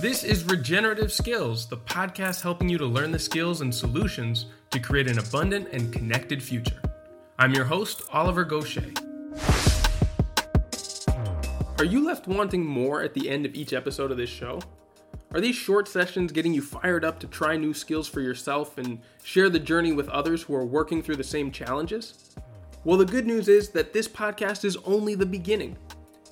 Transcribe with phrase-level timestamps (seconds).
[0.00, 4.80] This is Regenerative Skills, the podcast helping you to learn the skills and solutions to
[4.80, 6.80] create an abundant and connected future.
[7.38, 8.96] I'm your host, Oliver Goshey.
[11.78, 14.62] Are you left wanting more at the end of each episode of this show?
[15.34, 19.00] Are these short sessions getting you fired up to try new skills for yourself and
[19.22, 22.34] share the journey with others who are working through the same challenges?
[22.84, 25.76] Well, the good news is that this podcast is only the beginning.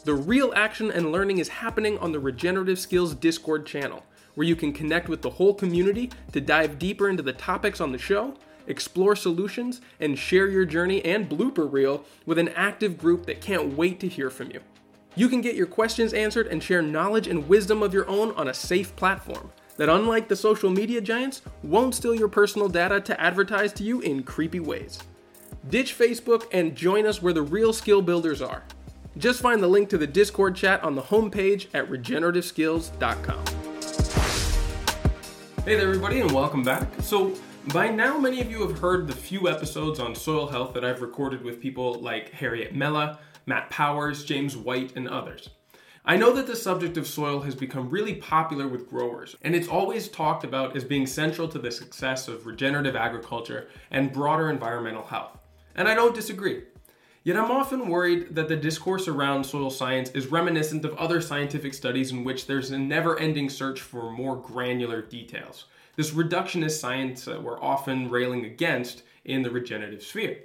[0.09, 4.07] The real action and learning is happening on the Regenerative Skills Discord channel,
[4.37, 7.93] where you can connect with the whole community to dive deeper into the topics on
[7.93, 8.33] the show,
[8.67, 13.77] explore solutions, and share your journey and blooper reel with an active group that can't
[13.77, 14.61] wait to hear from you.
[15.15, 18.49] You can get your questions answered and share knowledge and wisdom of your own on
[18.49, 23.21] a safe platform that, unlike the social media giants, won't steal your personal data to
[23.21, 25.01] advertise to you in creepy ways.
[25.69, 28.63] Ditch Facebook and join us where the real skill builders are.
[29.19, 33.45] Just find the link to the Discord chat on the homepage at regenerativeskills.com.
[35.65, 36.87] Hey there, everybody, and welcome back.
[37.03, 37.35] So,
[37.73, 41.03] by now, many of you have heard the few episodes on soil health that I've
[41.03, 45.51] recorded with people like Harriet Mela, Matt Powers, James White, and others.
[46.05, 49.69] I know that the subject of soil has become really popular with growers, and it's
[49.69, 55.03] always talked about as being central to the success of regenerative agriculture and broader environmental
[55.03, 55.37] health.
[55.75, 56.63] And I don't disagree.
[57.25, 61.75] Yet I'm often worried that the discourse around soil science is reminiscent of other scientific
[61.75, 65.67] studies in which there's a never ending search for more granular details.
[65.97, 70.39] This reductionist science that we're often railing against in the regenerative sphere.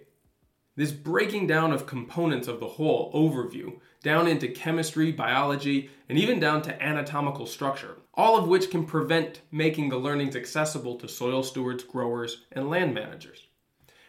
[0.75, 6.39] This breaking down of components of the whole overview, down into chemistry, biology, and even
[6.39, 11.43] down to anatomical structure, all of which can prevent making the learnings accessible to soil
[11.43, 13.47] stewards, growers, and land managers.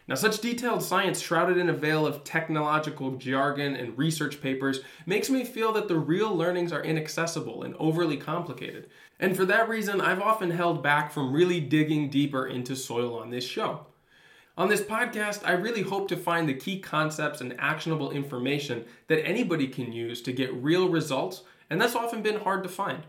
[0.06, 5.30] Now, such detailed science shrouded in a veil of technological jargon and research papers makes
[5.30, 8.91] me feel that the real learnings are inaccessible and overly complicated.
[9.19, 13.30] And for that reason, I've often held back from really digging deeper into soil on
[13.30, 13.86] this show.
[14.58, 19.27] On this podcast, I really hope to find the key concepts and actionable information that
[19.27, 23.05] anybody can use to get real results, and that's often been hard to find.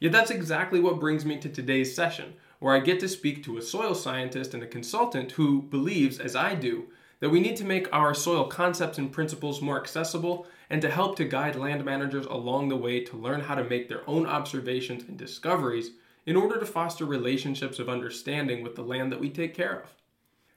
[0.00, 3.56] Yet that's exactly what brings me to today's session, where I get to speak to
[3.56, 6.88] a soil scientist and a consultant who believes, as I do,
[7.20, 11.16] that we need to make our soil concepts and principles more accessible and to help
[11.16, 15.04] to guide land managers along the way to learn how to make their own observations
[15.08, 15.92] and discoveries
[16.26, 19.94] in order to foster relationships of understanding with the land that we take care of.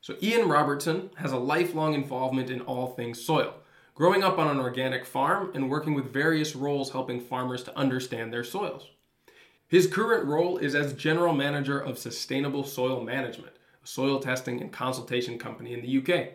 [0.01, 3.53] So, Ian Robertson has a lifelong involvement in all things soil,
[3.93, 8.33] growing up on an organic farm and working with various roles helping farmers to understand
[8.33, 8.89] their soils.
[9.71, 14.69] His current role is as general manager of Sustainable Soil Management, a soil testing and
[14.69, 16.31] consultation company in the UK.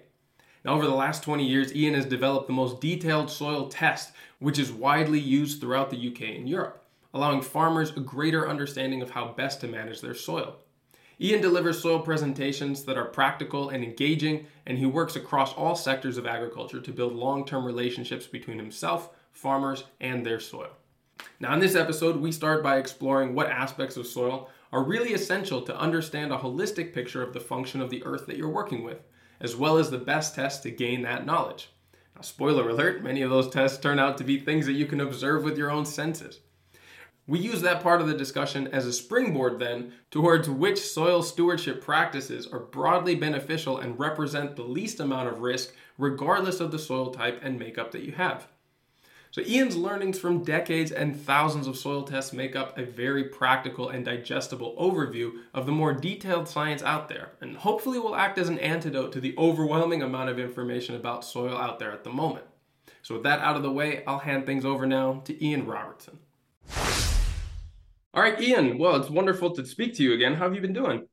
[0.64, 4.58] Now, over the last 20 years, Ian has developed the most detailed soil test, which
[4.58, 6.82] is widely used throughout the UK and Europe,
[7.12, 10.56] allowing farmers a greater understanding of how best to manage their soil.
[11.20, 16.16] Ian delivers soil presentations that are practical and engaging, and he works across all sectors
[16.16, 20.70] of agriculture to build long term relationships between himself, farmers, and their soil.
[21.38, 25.62] Now, in this episode, we start by exploring what aspects of soil are really essential
[25.62, 28.98] to understand a holistic picture of the function of the earth that you're working with,
[29.40, 31.70] as well as the best tests to gain that knowledge.
[32.14, 35.00] Now, spoiler alert, many of those tests turn out to be things that you can
[35.00, 36.40] observe with your own senses.
[37.28, 41.82] We use that part of the discussion as a springboard then towards which soil stewardship
[41.82, 47.10] practices are broadly beneficial and represent the least amount of risk, regardless of the soil
[47.10, 48.46] type and makeup that you have.
[49.36, 53.90] So, Ian's learnings from decades and thousands of soil tests make up a very practical
[53.90, 58.48] and digestible overview of the more detailed science out there, and hopefully will act as
[58.48, 62.46] an antidote to the overwhelming amount of information about soil out there at the moment.
[63.02, 66.18] So, with that out of the way, I'll hand things over now to Ian Robertson.
[68.14, 68.78] All right, Ian.
[68.78, 70.32] Well, it's wonderful to speak to you again.
[70.32, 71.08] How have you been doing?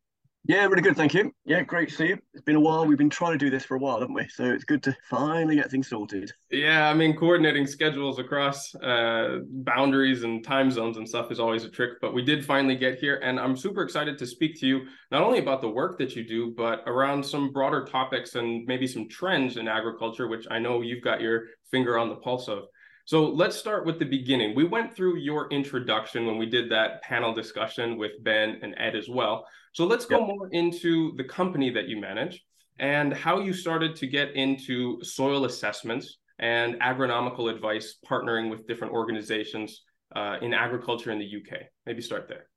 [0.45, 1.33] Yeah, really good, thank you.
[1.45, 2.19] Yeah, great to see you.
[2.33, 2.85] It's been a while.
[2.85, 4.27] We've been trying to do this for a while, haven't we?
[4.27, 6.33] So it's good to finally get things sorted.
[6.51, 11.63] Yeah, I mean, coordinating schedules across uh, boundaries and time zones and stuff is always
[11.63, 14.67] a trick, but we did finally get here, and I'm super excited to speak to
[14.67, 14.81] you
[15.11, 18.85] not only about the work that you do, but around some broader topics and maybe
[18.85, 22.65] some trends in agriculture, which I know you've got your finger on the pulse of.
[23.05, 24.55] So let's start with the beginning.
[24.55, 28.95] We went through your introduction when we did that panel discussion with Ben and Ed
[28.95, 29.45] as well.
[29.73, 30.27] So let's go yep.
[30.27, 32.43] more into the company that you manage
[32.79, 38.93] and how you started to get into soil assessments and agronomical advice, partnering with different
[38.93, 39.81] organizations
[40.15, 41.61] uh, in agriculture in the UK.
[41.85, 42.47] Maybe start there.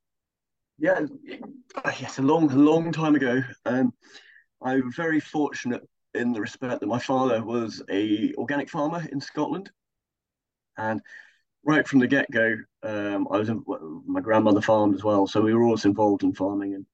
[0.79, 1.01] Yeah,
[1.99, 3.41] yes, a long, long time ago.
[3.65, 3.93] Um,
[4.61, 5.81] I'm very fortunate
[6.13, 9.71] in the respect that my father was a organic farmer in Scotland,
[10.77, 11.01] and
[11.63, 13.63] right from the get go, um, I was in,
[14.05, 16.75] my grandmother farmed as well, so we were always involved in farming.
[16.75, 16.85] And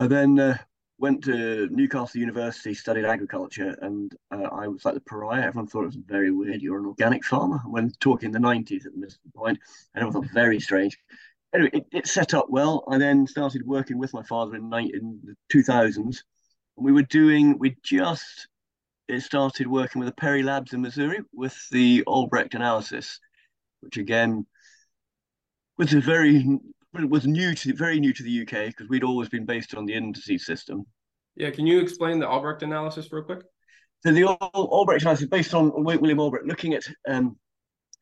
[0.00, 0.58] I then uh,
[0.98, 5.42] went to Newcastle University, studied agriculture, and uh, I was like the pariah.
[5.42, 6.62] Everyone thought it was very weird.
[6.62, 7.60] You're an organic farmer.
[7.66, 9.58] When talking in the 90s at this point,
[9.96, 10.98] everyone thought very strange.
[11.54, 12.84] Anyway, it, it, set up well.
[12.88, 16.18] I then started working with my father in, in the 2000s.
[16.76, 18.48] We were doing, we just
[19.08, 23.20] it started working with the Perry Labs in Missouri with the Albrecht analysis,
[23.80, 24.46] which again
[25.76, 26.58] was a very
[26.94, 29.94] was new to very new to the UK because we'd always been based on the
[29.94, 30.84] indices system.
[31.36, 33.42] Yeah, can you explain the Albrecht analysis real quick?
[34.04, 37.36] So the Albrecht analysis based on William Albrecht, looking at um,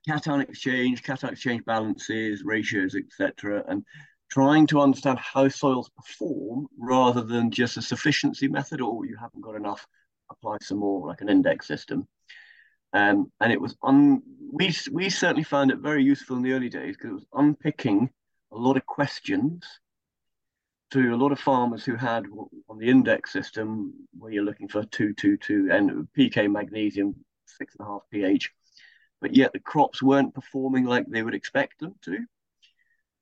[0.09, 3.85] cation exchange, cation exchange balances, ratios, etc., and
[4.31, 9.43] trying to understand how soils perform rather than just a sufficiency method or you haven't
[9.43, 9.87] got enough,
[10.31, 12.07] apply some more like an index system.
[12.93, 14.23] Um, and it was un-
[14.53, 18.11] we we certainly found it very useful in the early days because it was unpicking
[18.53, 19.65] a lot of questions
[20.91, 22.25] to a lot of farmers who had
[22.69, 27.15] on the index system where you're looking for two two two and pk magnesium
[27.47, 28.51] six and a half ph
[29.21, 32.19] but yet the crops weren't performing like they would expect them to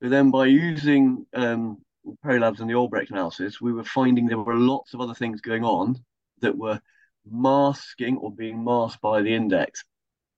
[0.03, 1.79] so then by using um,
[2.25, 5.65] Labs and the Albrecht analysis, we were finding there were lots of other things going
[5.65, 5.97] on
[6.41, 6.81] that were
[7.29, 9.85] masking or being masked by the index.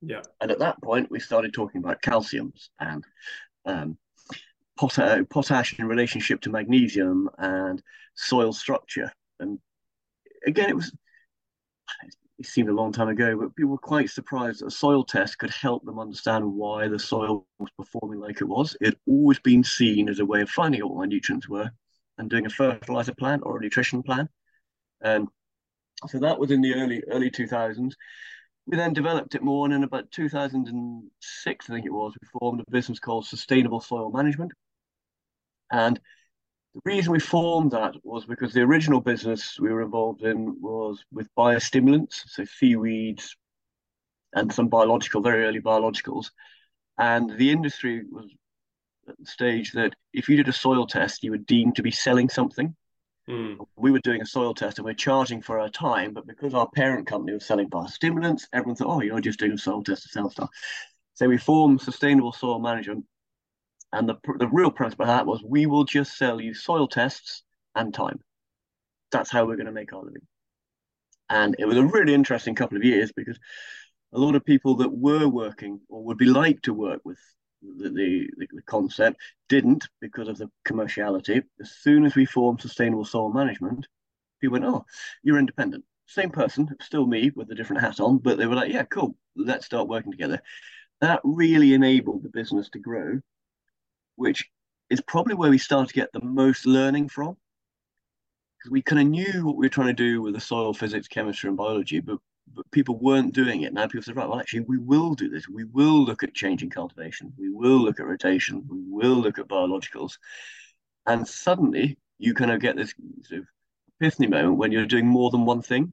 [0.00, 0.22] Yeah.
[0.40, 3.04] And at that point, we started talking about calciums and
[3.66, 3.98] um,
[4.81, 7.82] potash, potash in relationship to magnesium and
[8.15, 9.12] soil structure.
[9.38, 9.59] And
[10.47, 10.93] again, it was
[12.38, 15.37] it seemed a long time ago, but people were quite surprised that a soil test
[15.37, 18.75] could help them understand why the soil was performing like it was.
[18.81, 21.71] It had always been seen as a way of finding out what my nutrients were
[22.17, 24.31] and doing a fertilizer plan or a nutrition plan.
[25.03, 25.29] And
[26.09, 27.93] so that was in the early early 2000s.
[28.67, 32.61] We then developed it more, and in about 2006, I think it was, we formed
[32.61, 34.53] a business called Sustainable Soil Management.
[35.70, 36.00] And
[36.75, 41.05] the reason we formed that was because the original business we were involved in was
[41.12, 43.37] with biostimulants, so seaweeds
[44.32, 46.31] and some biological, very early biologicals.
[46.99, 48.31] And the industry was
[49.08, 51.90] at the stage that if you did a soil test, you were deemed to be
[51.90, 52.76] selling something.
[53.28, 53.58] Mm.
[53.76, 56.55] We were doing a soil test and we are charging for our time, but because
[56.55, 60.05] our parent company was selling biostimulants, everyone thought, oh, you're just doing a soil test
[60.05, 60.50] to sell stuff.
[61.14, 63.05] So we formed Sustainable Soil Management.
[63.92, 67.42] And the, the real premise behind that was we will just sell you soil tests
[67.75, 68.20] and time.
[69.10, 70.26] That's how we're going to make our living.
[71.28, 73.38] And it was a really interesting couple of years because
[74.12, 77.19] a lot of people that were working or would be like to work with
[77.62, 81.43] the, the, the concept, didn't because of the commerciality.
[81.60, 83.86] As soon as we formed Sustainable Soil Management,
[84.40, 84.84] people went, oh,
[85.22, 85.84] you're independent.
[86.06, 89.14] Same person, still me with a different hat on, but they were like, yeah, cool,
[89.36, 90.40] let's start working together.
[91.00, 93.20] That really enabled the business to grow,
[94.20, 94.49] which
[94.90, 97.37] is probably where we start to get the most learning from.
[98.58, 101.08] Because we kind of knew what we were trying to do with the soil physics,
[101.08, 102.19] chemistry, and biology, but
[102.55, 103.72] but people weren't doing it.
[103.72, 105.49] Now people say, right, well, actually, we will do this.
[105.49, 107.32] We will look at changing cultivation.
[107.38, 108.64] We will look at rotation.
[108.69, 110.19] We will look at biologicals.
[111.06, 113.46] And suddenly you kind of get this sort of
[114.00, 115.93] epiphany moment when you're doing more than one thing.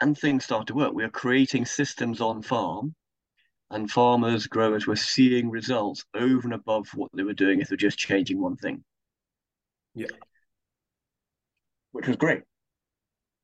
[0.00, 0.92] And things start to work.
[0.94, 2.94] We are creating systems on farm,
[3.70, 7.76] and farmers, growers were seeing results over and above what they were doing if they're
[7.76, 8.82] just changing one thing.
[9.94, 10.08] Yeah.
[11.92, 12.42] Which was great.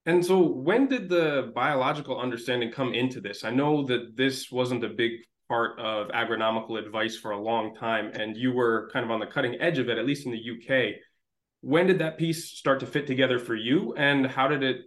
[0.04, 3.44] And so, when did the biological understanding come into this?
[3.44, 5.12] I know that this wasn't a big
[5.48, 9.26] part of agronomical advice for a long time, and you were kind of on the
[9.26, 10.94] cutting edge of it, at least in the UK.
[11.60, 14.82] When did that piece start to fit together for you, and how did it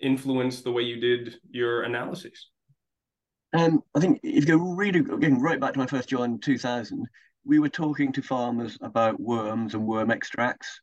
[0.00, 2.48] influence the way you did your analyses?
[3.52, 6.38] Um, I think if you go really again right back to my first job in
[6.38, 7.06] 2000,
[7.44, 10.80] we were talking to farmers about worms and worm extracts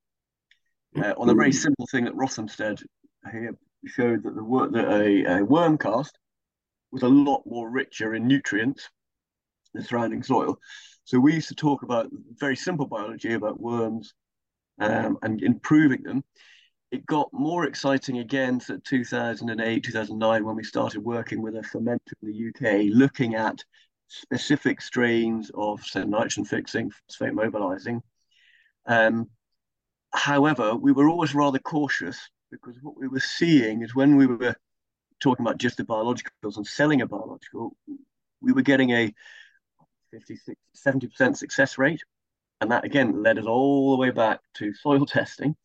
[0.98, 2.82] uh, on a very simple thing that Rothamsted
[3.32, 6.18] here showed that the work that a, a worm cast
[6.92, 8.90] was a lot more richer in nutrients
[9.74, 10.58] than surrounding soil.
[11.06, 14.14] So we used to talk about very simple biology about worms
[14.80, 16.24] um, and improving them.
[16.92, 22.14] It got more exciting again to 2008, 2009 when we started working with a fermenter
[22.22, 23.64] in the UK, looking at
[24.08, 28.02] specific strains of say, nitrogen fixing, phosphate mobilizing.
[28.88, 29.30] Um,
[30.12, 32.18] however, we were always rather cautious
[32.50, 34.56] because what we were seeing is when we were
[35.20, 37.76] talking about just the biologicals and selling a biological,
[38.42, 39.14] we were getting a
[40.10, 42.02] 56, 70% success rate.
[42.62, 45.56] And that again led us all the way back to soil testing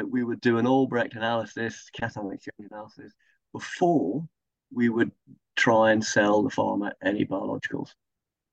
[0.00, 3.12] that we would do an Albrecht analysis, cation exchange analysis
[3.52, 4.26] before
[4.72, 5.12] we would
[5.56, 7.90] try and sell the farmer any biologicals.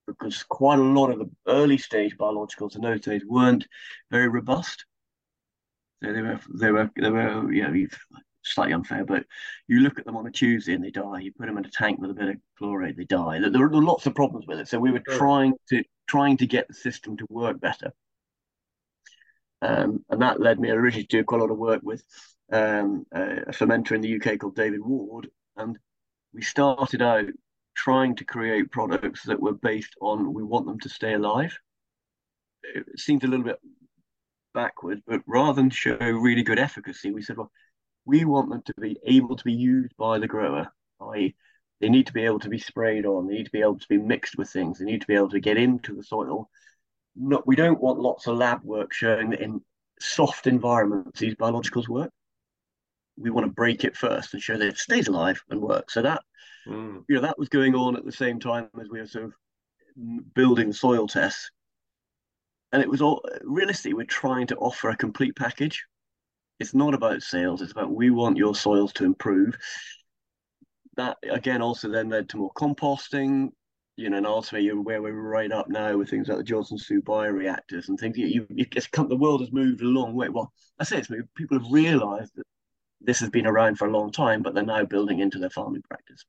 [0.08, 3.66] because quite a lot of the early stage biologicals in those days weren't
[4.12, 4.86] very robust.
[6.04, 7.88] So they were they were they were you know
[8.44, 9.24] slightly unfair, but
[9.70, 11.20] you look at them on a Tuesday and they die.
[11.20, 13.40] You put them in a tank with a bit of chloride, they die.
[13.40, 14.68] There, there are lots of problems with it.
[14.68, 17.94] So we were trying to trying to get the system to work better.
[19.62, 22.04] Um, and that led me originally to do quite a lot of work with
[22.52, 25.78] um, a, fermenter in the UK called David Ward, and
[26.34, 27.26] we started out
[27.76, 31.58] trying to create products that were based on we want them to stay alive.
[32.64, 33.60] It seemed a little bit
[34.54, 37.52] backward, but rather than show really good efficacy, we said, well,
[38.06, 40.72] we want them to be able to be used by the grower,
[41.14, 41.36] i.e.,
[41.80, 43.88] they need to be able to be sprayed on, they need to be able to
[43.88, 46.50] be mixed with things, they need to be able to get into the soil.
[47.20, 49.62] Not, we don't want lots of lab work showing that in
[50.00, 52.12] soft environments these biologicals work.
[53.18, 55.96] We want to break it first and show that it stays alive and works.
[55.96, 56.22] So that
[56.68, 57.04] mm.
[57.08, 59.34] you know that was going on at the same time as we were sort of
[60.34, 61.50] building soil tests
[62.72, 65.86] and it was all realistically we're trying to offer a complete package
[66.60, 69.58] it's not about sales it's about we want your soils to improve
[70.96, 73.50] that again also then led to more composting
[73.98, 77.02] you know and ultimately where we're right up now with things like the johnson Su
[77.02, 80.30] bioreactors and things you, you come the world has moved a long way.
[80.30, 82.46] Well i say it's moved people have realized that
[83.02, 85.84] this has been around for a long time but they're now building into their farming
[85.90, 86.24] practice.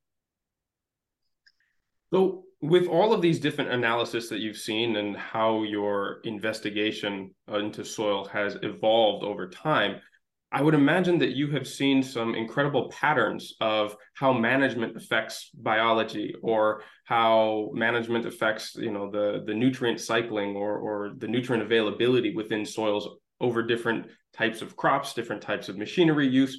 [2.12, 7.84] So, with all of these different analysis that you've seen and how your investigation into
[7.84, 10.00] soil has evolved over time,
[10.50, 16.34] I would imagine that you have seen some incredible patterns of how management affects biology
[16.42, 22.34] or how management affects, you know, the the nutrient cycling or or the nutrient availability
[22.34, 23.08] within soils
[23.40, 26.58] over different types of crops, different types of machinery use.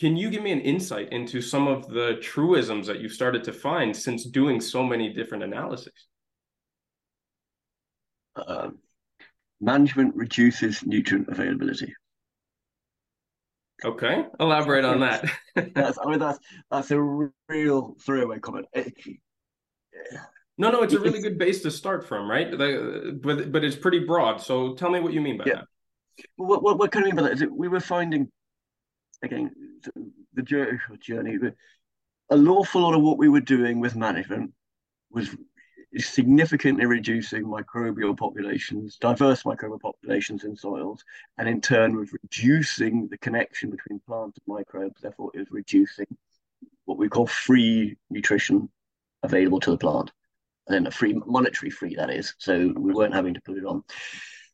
[0.00, 3.52] Can you give me an insight into some of the truisms that you've started to
[3.52, 5.92] find since doing so many different analyses?
[8.36, 8.70] Uh,
[9.60, 11.92] management reduces nutrient availability.
[13.84, 15.24] Okay, elaborate on that.
[15.54, 16.38] that's, I mean, that's
[16.70, 17.00] that's a
[17.48, 18.66] real throwaway comment.
[18.72, 18.94] It,
[20.56, 22.50] no, no, it's a really good base to start from, right?
[22.50, 24.40] The, but but it's pretty broad.
[24.40, 25.54] So tell me what you mean by yeah.
[25.54, 25.64] that.
[26.36, 27.32] What, what what can I mean by that?
[27.32, 28.28] Is it, we were finding
[29.22, 29.52] again
[30.34, 31.54] the journey, but
[32.30, 34.52] an awful lot of what we were doing with management
[35.10, 35.34] was
[35.96, 41.02] significantly reducing microbial populations, diverse microbial populations in soils,
[41.38, 45.00] and in turn was reducing the connection between plant and microbes.
[45.00, 46.06] Therefore, it was reducing
[46.84, 48.68] what we call free nutrition
[49.22, 50.12] available to the plant,
[50.66, 52.34] and then a free monetary free that is.
[52.38, 53.82] So we weren't having to put it on.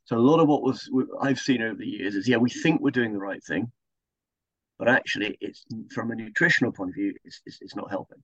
[0.04, 0.88] So a lot of what was
[1.20, 3.72] I've seen over the years is yeah, we think we're doing the right thing
[4.78, 8.22] but actually it's from a nutritional point of view it's, it's, it's not helping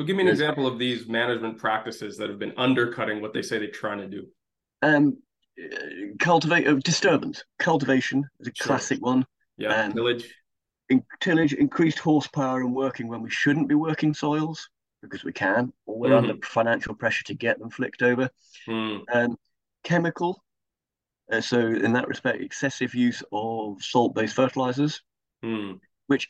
[0.00, 3.42] so give me an example of these management practices that have been undercutting what they
[3.42, 4.26] say they're trying to do
[4.80, 5.18] um
[6.18, 8.66] cultivate uh, disturbance cultivation is a sure.
[8.66, 9.26] classic one
[9.58, 10.34] yeah um, tillage
[10.88, 14.70] in, tillage increased horsepower and working when we shouldn't be working soils
[15.02, 16.30] because we can or we're mm-hmm.
[16.30, 18.30] under financial pressure to get them flicked over
[18.66, 19.02] mm.
[19.12, 19.36] um,
[19.84, 20.42] chemical
[21.30, 25.02] uh, so in that respect excessive use of salt-based fertilizers
[25.44, 25.78] mm.
[26.06, 26.26] which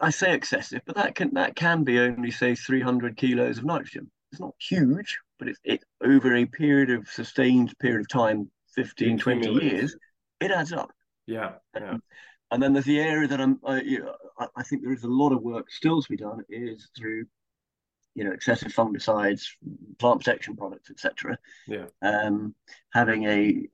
[0.00, 4.10] I say excessive, but that can that can be only say 300 kilos of nitrogen.
[4.30, 9.18] It's not huge, but it's it over a period of sustained period of time, 15,
[9.18, 9.96] 20 years,
[10.40, 10.90] it adds up.
[11.26, 11.52] Yeah.
[11.74, 11.96] yeah.
[12.50, 15.04] and then there's the area that I'm, uh, you know, I, I, think there is
[15.04, 17.26] a lot of work still to be done is through,
[18.14, 19.46] you know, excessive fungicides,
[19.98, 21.38] plant protection products, etc.
[21.68, 21.86] Yeah.
[22.02, 22.54] Um,
[22.92, 23.68] having a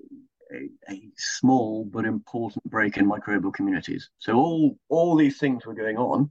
[0.52, 4.10] a, a, small but important break in microbial communities.
[4.18, 6.30] So all all these things were going on,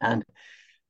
[0.00, 0.24] and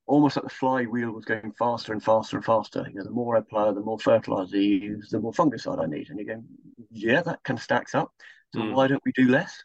[0.06, 2.86] almost like the flywheel was going faster and faster and faster.
[2.88, 5.86] You know, the more I plow, the more fertilizer you use, the more fungicide I
[5.86, 6.08] need.
[6.10, 6.42] And you go,
[6.90, 8.10] yeah, that kind of stacks up.
[8.54, 8.74] So mm.
[8.74, 9.62] why don't we do less?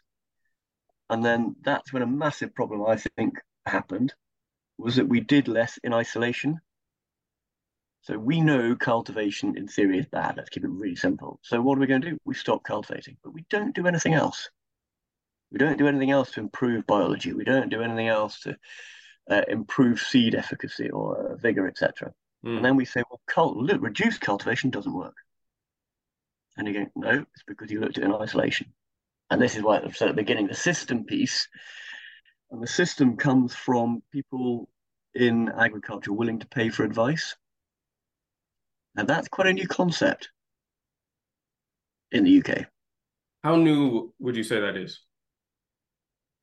[1.10, 3.34] And then that's when a massive problem I think
[3.66, 4.14] happened
[4.78, 6.60] was that we did less in isolation
[8.04, 10.36] so we know cultivation in theory is bad.
[10.36, 11.40] Let's keep it really simple.
[11.42, 12.18] So what are we going to do?
[12.26, 14.50] We stop cultivating, but we don't do anything else.
[15.50, 17.32] We don't do anything else to improve biology.
[17.32, 18.58] We don't do anything else to
[19.30, 22.12] uh, improve seed efficacy or uh, vigor, etc.
[22.44, 22.56] Mm.
[22.56, 25.16] And then we say, well, cult- look, reduced cultivation doesn't work.
[26.58, 28.66] And you go, no, it's because you looked at it in isolation.
[29.30, 31.48] And this is why I've said at the beginning, the system piece,
[32.50, 34.68] and the system comes from people
[35.14, 37.34] in agriculture willing to pay for advice.
[38.96, 40.30] And that's quite a new concept
[42.12, 42.66] in the UK.
[43.42, 45.00] How new would you say that is?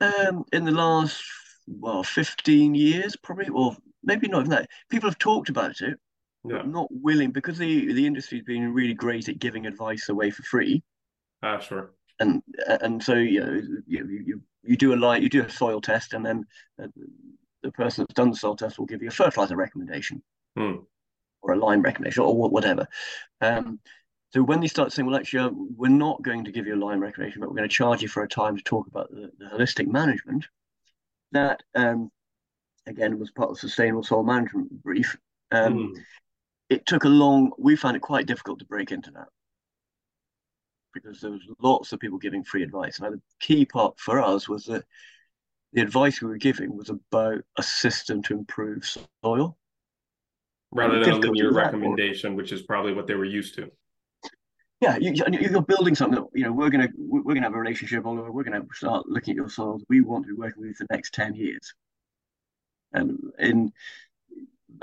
[0.02, 1.22] Um, in the last,
[1.68, 4.70] well, 15 years, probably, or maybe not even that.
[4.90, 6.00] People have talked about it,
[6.44, 6.58] yeah.
[6.58, 10.44] but not willing because the the industry's been really great at giving advice away for
[10.44, 10.84] free.
[11.44, 11.94] Ah, sure.
[12.20, 15.82] And and so you know you you, you do a light you do a soil
[15.82, 16.46] test and then
[17.64, 20.22] the person that's done the soil test will give you a fertilizer recommendation
[20.56, 20.78] hmm.
[21.42, 22.88] Or a line recommendation or whatever.
[23.42, 23.80] Um,
[24.30, 26.86] so when they start saying, well, actually, uh, we're not going to give you a
[26.86, 29.32] line recommendation, but we're going to charge you for a time to talk about the,
[29.38, 30.46] the holistic management,
[31.34, 32.12] that um,
[32.88, 35.18] again was part of the sustainable soil management brief.
[35.52, 36.00] Um, mm.
[36.70, 37.52] It took a long.
[37.58, 39.28] We found it quite difficult to break into that
[40.94, 43.00] because there was lots of people giving free advice.
[43.00, 44.84] And the key part for us was that
[45.74, 48.86] the advice we were giving was about a system to improve
[49.24, 49.58] soil,
[50.72, 53.70] rather than a linear recommendation, which is probably what they were used to
[54.82, 56.26] yeah, you, you're building something.
[56.34, 58.04] You know, we're gonna we're gonna have a relationship.
[58.04, 59.86] Oliver, we're gonna start looking at your soils.
[59.90, 61.76] We want to be working with you for the next ten years.
[62.92, 63.72] And in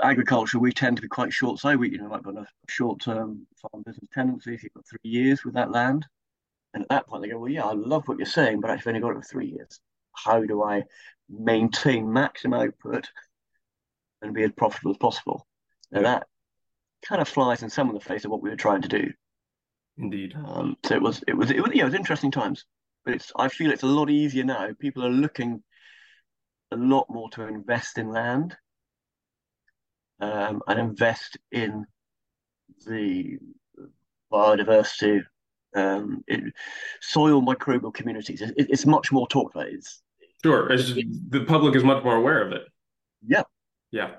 [0.01, 1.81] agriculture, we tend to be quite short sighted.
[1.81, 4.53] We, you know, might have a short term farm business tendency.
[4.53, 6.05] If you've got three years with that land,
[6.73, 8.87] and at that point they go, well, yeah, I love what you're saying, but I've
[8.87, 9.81] only got it for three years.
[10.13, 10.83] How do I
[11.29, 13.09] maintain maximum output
[14.21, 15.45] and be as profitable as possible?
[15.91, 16.27] Now that
[17.05, 19.11] kind of flies in some of the face of what we were trying to do.
[19.97, 20.33] Indeed.
[20.35, 22.65] Um, so it was, it was, it was, yeah, it was interesting times.
[23.05, 24.69] But it's, I feel it's a lot easier now.
[24.79, 25.63] People are looking
[26.71, 28.55] a lot more to invest in land
[30.19, 31.85] um, and invest in
[32.85, 33.37] the
[34.31, 35.21] biodiversity,
[35.75, 36.53] um, it,
[37.01, 38.41] soil microbial communities.
[38.41, 39.67] It, it's much more talked about.
[39.67, 40.01] It's
[40.43, 40.71] sure.
[40.71, 42.63] It's, the public is much more aware of it.
[43.25, 43.43] Yeah,
[43.91, 44.15] Yeah.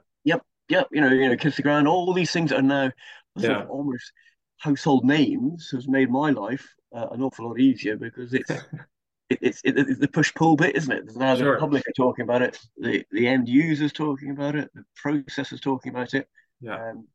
[0.70, 0.88] Yep.
[0.92, 1.88] You know, you know, kiss the ground.
[1.88, 2.92] All these things are now
[3.36, 3.64] yeah.
[3.64, 4.12] almost
[4.58, 8.50] household names has made my life uh, an awful lot easier because it's
[9.30, 11.16] it, it's it, it's the push pull bit, isn't it?
[11.16, 11.54] Now sure.
[11.54, 15.60] the public are talking about it, the the end users talking about it, the processors
[15.60, 16.28] talking about it.
[16.60, 16.90] Yeah.
[16.90, 17.08] Um,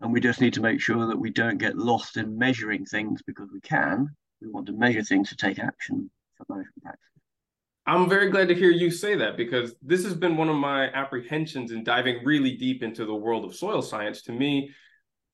[0.00, 3.22] and we just need to make sure that we don't get lost in measuring things
[3.22, 4.08] because we can.
[4.42, 7.13] We want to measure things to take action for management practices.
[7.86, 10.90] I'm very glad to hear you say that because this has been one of my
[10.92, 14.22] apprehensions in diving really deep into the world of soil science.
[14.22, 14.70] To me,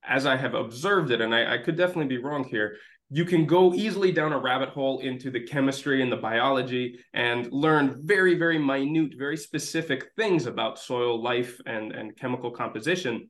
[0.02, 2.76] as I have observed it, and I, I could definitely be wrong here,
[3.08, 7.50] you can go easily down a rabbit hole into the chemistry and the biology and
[7.52, 13.28] learn very, very minute, very specific things about soil life and, and chemical composition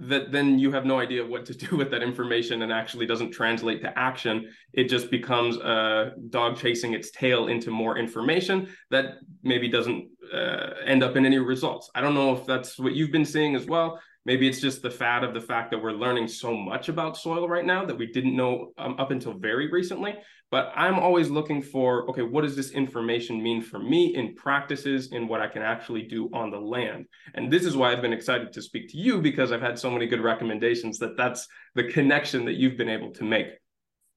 [0.00, 3.32] that then you have no idea what to do with that information and actually doesn't
[3.32, 4.48] translate to action.
[4.72, 10.70] It just becomes a dog chasing its tail into more information that maybe doesn't uh,
[10.84, 11.90] end up in any results.
[11.94, 14.00] I don't know if that's what you've been seeing as well.
[14.28, 17.48] Maybe it's just the fad of the fact that we're learning so much about soil
[17.48, 20.16] right now that we didn't know um, up until very recently.
[20.50, 25.12] But I'm always looking for okay, what does this information mean for me in practices,
[25.12, 27.06] in what I can actually do on the land?
[27.36, 29.90] And this is why I've been excited to speak to you because I've had so
[29.90, 33.46] many good recommendations that that's the connection that you've been able to make.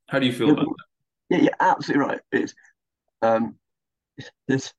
[0.10, 1.38] How do you feel about that?
[1.38, 2.20] Yeah, you're absolutely right.
[2.34, 2.54] It's
[3.22, 3.56] um,
[4.46, 4.74] there's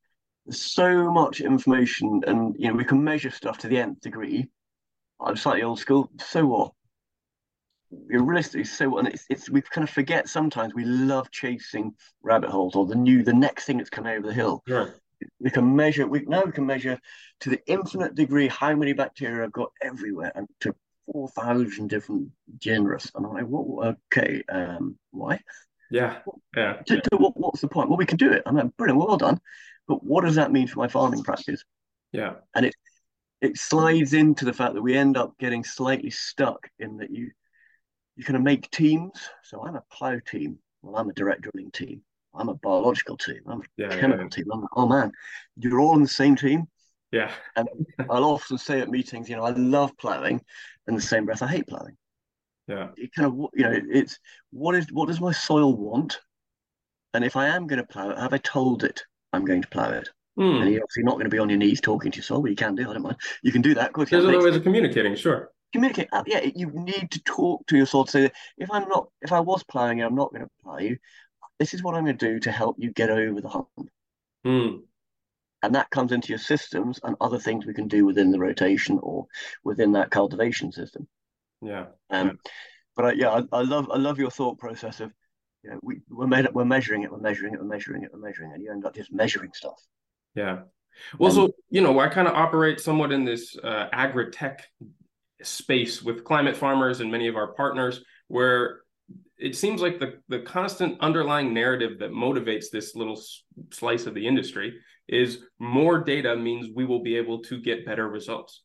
[0.51, 4.51] so much information, and you know we can measure stuff to the nth degree
[5.25, 6.11] I'm slightly old school.
[6.21, 6.73] So what?
[8.09, 9.05] You're realistically so what?
[9.05, 12.95] And it's, it's we kind of forget sometimes we love chasing rabbit holes or the
[12.95, 14.63] new the next thing that's coming over the hill.
[14.69, 14.91] Right.
[15.39, 16.07] We can measure.
[16.07, 16.99] We now we can measure
[17.41, 20.75] to the infinite degree how many bacteria I've got everywhere and to
[21.07, 22.99] four thousand different genera.
[23.15, 23.97] And I'm like, what?
[24.07, 25.41] Okay, um, why?
[25.91, 26.21] Yeah,
[26.57, 26.81] yeah.
[26.87, 27.91] To, to what, what's the point?
[27.91, 28.43] Well, we can do it.
[28.47, 29.39] I'm like, brilliant, well done.
[29.87, 31.63] But what does that mean for my farming practice?
[32.13, 32.37] Yeah.
[32.55, 32.75] And it
[33.43, 37.31] it slides into the fact that we end up getting slightly stuck in that you
[38.17, 39.13] you kind of make teams.
[39.43, 40.59] So I'm a plow team.
[40.83, 42.03] Well, I'm a direct drilling team.
[42.35, 43.41] I'm a biological team.
[43.47, 44.29] I'm a yeah, chemical yeah.
[44.29, 44.45] team.
[44.53, 45.13] I'm, oh man,
[45.57, 46.69] you're all in the same team.
[47.11, 47.31] Yeah.
[47.57, 47.69] and
[48.09, 50.41] I'll often say at meetings, you know, I love plowing,
[50.87, 51.97] in the same breath, I hate plowing.
[52.67, 52.89] Yeah.
[52.97, 54.19] It kind of, you know, it's
[54.51, 56.21] what is what does my soil want,
[57.13, 59.03] and if I am going to plow it, have I told it
[59.33, 60.09] I'm going to plow it?
[60.39, 60.63] Mm.
[60.63, 62.51] And you're obviously not going to be on your knees talking to your soul, but
[62.51, 62.89] you can do.
[62.89, 63.17] I don't mind.
[63.43, 63.93] You can do that.
[63.93, 65.15] Course, There's other ways of communicating.
[65.15, 65.51] Sure.
[65.73, 66.09] Communicate.
[66.13, 69.09] Uh, yeah, you need to talk to your soul to say that if I'm not,
[69.21, 70.97] if I was ploughing you, I'm not going to plough you.
[71.59, 73.69] This is what I'm going to do to help you get over the hump.
[74.47, 74.81] Mm.
[75.63, 78.99] And that comes into your systems and other things we can do within the rotation
[79.03, 79.27] or
[79.63, 81.07] within that cultivation system.
[81.61, 81.87] Yeah.
[82.11, 82.33] Um, yeah.
[82.97, 85.13] But I, yeah, I, I love I love your thought process of
[85.63, 88.21] you know, we, we're, made, we're measuring it, we're measuring it, we're measuring it, we're
[88.21, 89.81] measuring it, and you end up just measuring stuff.
[90.35, 90.61] Yeah.
[91.19, 94.63] Well, so you know, I kind of operate somewhat in this uh, agri-tech
[95.43, 98.81] space with climate farmers and many of our partners, where
[99.39, 103.21] it seems like the the constant underlying narrative that motivates this little
[103.73, 104.75] slice of the industry
[105.09, 108.63] is more data means we will be able to get better results.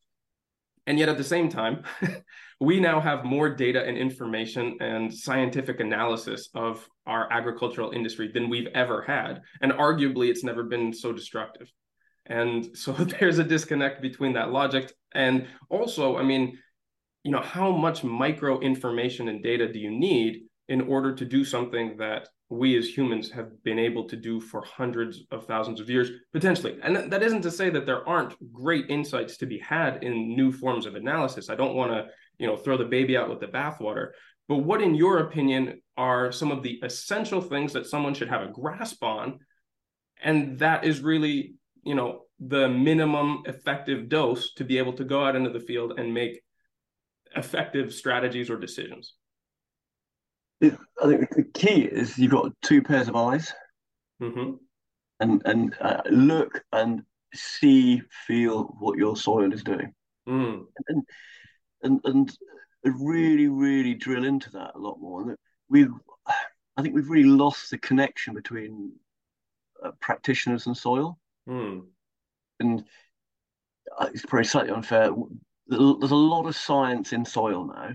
[0.87, 1.83] And yet at the same time,
[2.59, 8.49] we now have more data and information and scientific analysis of our agricultural industry than
[8.49, 9.41] we've ever had.
[9.61, 11.71] And arguably, it's never been so destructive.
[12.25, 14.91] And so there's a disconnect between that logic.
[15.13, 16.57] And also, I mean,
[17.23, 21.43] you know, how much micro information and data do you need in order to do
[21.45, 25.89] something that we as humans have been able to do for hundreds of thousands of
[25.89, 26.77] years potentially.
[26.81, 30.51] And that isn't to say that there aren't great insights to be had in new
[30.51, 31.49] forms of analysis.
[31.49, 34.11] I don't want to you know throw the baby out with the bathwater.
[34.47, 38.43] But what in your opinion are some of the essential things that someone should have
[38.43, 39.39] a grasp on?
[40.23, 45.25] And that is really you know the minimum effective dose to be able to go
[45.25, 46.41] out into the field and make
[47.35, 49.15] effective strategies or decisions
[50.61, 50.69] I
[51.05, 53.53] think the key is you've got two pairs of eyes,
[54.21, 54.53] mm-hmm.
[55.19, 59.93] and and uh, look and see, feel what your soil is doing,
[60.27, 60.65] mm.
[60.87, 61.03] and
[61.83, 62.37] and and
[62.83, 65.21] really, really drill into that a lot more.
[65.21, 65.37] And
[65.69, 65.87] we,
[66.75, 68.93] I think we've really lost the connection between
[69.83, 71.83] uh, practitioners and soil, mm.
[72.59, 72.83] and
[73.99, 75.11] uh, it's probably slightly unfair.
[75.67, 77.91] There's a lot of science in soil now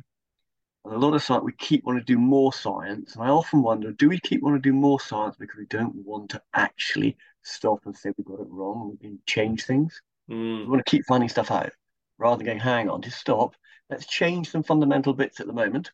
[0.84, 3.14] and a lot of science, we keep wanting to do more science.
[3.14, 5.94] And I often wonder, do we keep wanting to do more science because we don't
[5.94, 10.00] want to actually stop and say we got it wrong and we can change things?
[10.28, 10.64] Mm.
[10.64, 11.70] We want to keep finding stuff out
[12.18, 13.54] rather than going, hang on, just stop.
[13.90, 15.92] Let's change some fundamental bits at the moment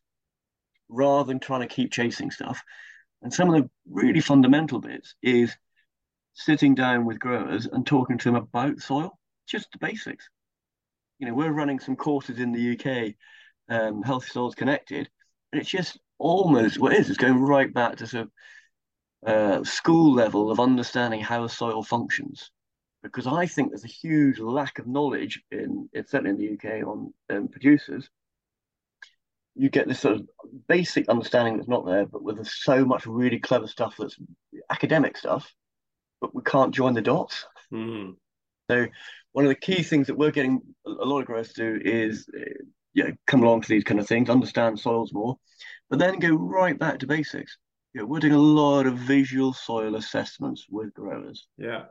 [0.89, 2.63] rather than trying to keep chasing stuff.
[3.21, 5.55] And some of the really fundamental bits is
[6.33, 10.29] sitting down with growers and talking to them about soil, just the basics.
[11.19, 13.13] You know, we're running some courses in the UK
[13.69, 15.09] um, Healthy Soils Connected,
[15.51, 17.09] and it's just almost what it is.
[17.09, 18.31] It's going right back to sort of
[19.25, 22.51] uh, school level of understanding how a soil functions,
[23.03, 27.13] because I think there's a huge lack of knowledge in, certainly in the UK on
[27.29, 28.09] um, producers.
[29.55, 30.27] You get this sort of
[30.67, 34.17] basic understanding that's not there, but with so much really clever stuff that's
[34.69, 35.53] academic stuff,
[36.21, 37.45] but we can't join the dots.
[37.73, 38.15] Mm.
[38.69, 38.87] So
[39.33, 42.29] one of the key things that we're getting a lot of growers to do is
[42.93, 45.37] you know, come along to these kind of things, understand soils more,
[45.89, 47.57] but then go right back to basics.
[47.93, 51.47] You know, we're doing a lot of visual soil assessments with growers.
[51.57, 51.85] Yeah.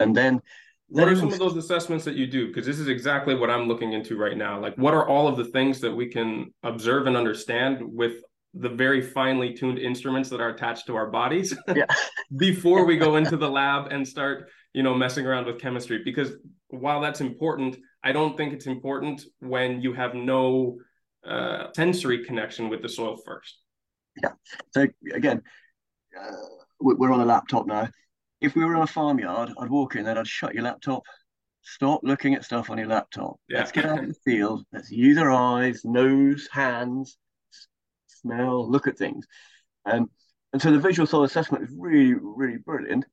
[0.00, 0.42] And then
[0.88, 2.48] what are some of those assessments that you do?
[2.48, 4.60] Because this is exactly what I'm looking into right now.
[4.60, 8.68] Like, what are all of the things that we can observe and understand with the
[8.68, 11.86] very finely tuned instruments that are attached to our bodies yeah.
[12.36, 16.02] before we go into the lab and start, you know, messing around with chemistry?
[16.04, 16.32] Because
[16.68, 20.78] while that's important, I don't think it's important when you have no
[21.26, 23.58] uh, sensory connection with the soil first.
[24.22, 24.32] Yeah.
[24.72, 25.42] So again,
[26.18, 26.36] uh,
[26.80, 27.88] we're on a laptop now.
[28.42, 31.02] If we were on a farmyard, I'd walk in there, I'd shut your laptop,
[31.62, 33.40] stop looking at stuff on your laptop.
[33.48, 33.60] Yeah.
[33.60, 34.64] Let's get out in the field.
[34.70, 37.16] Let's use our eyes, nose, hands,
[38.06, 39.26] smell, look at things.
[39.86, 40.10] Um,
[40.52, 43.06] and so the visual soil assessment is really, really brilliant.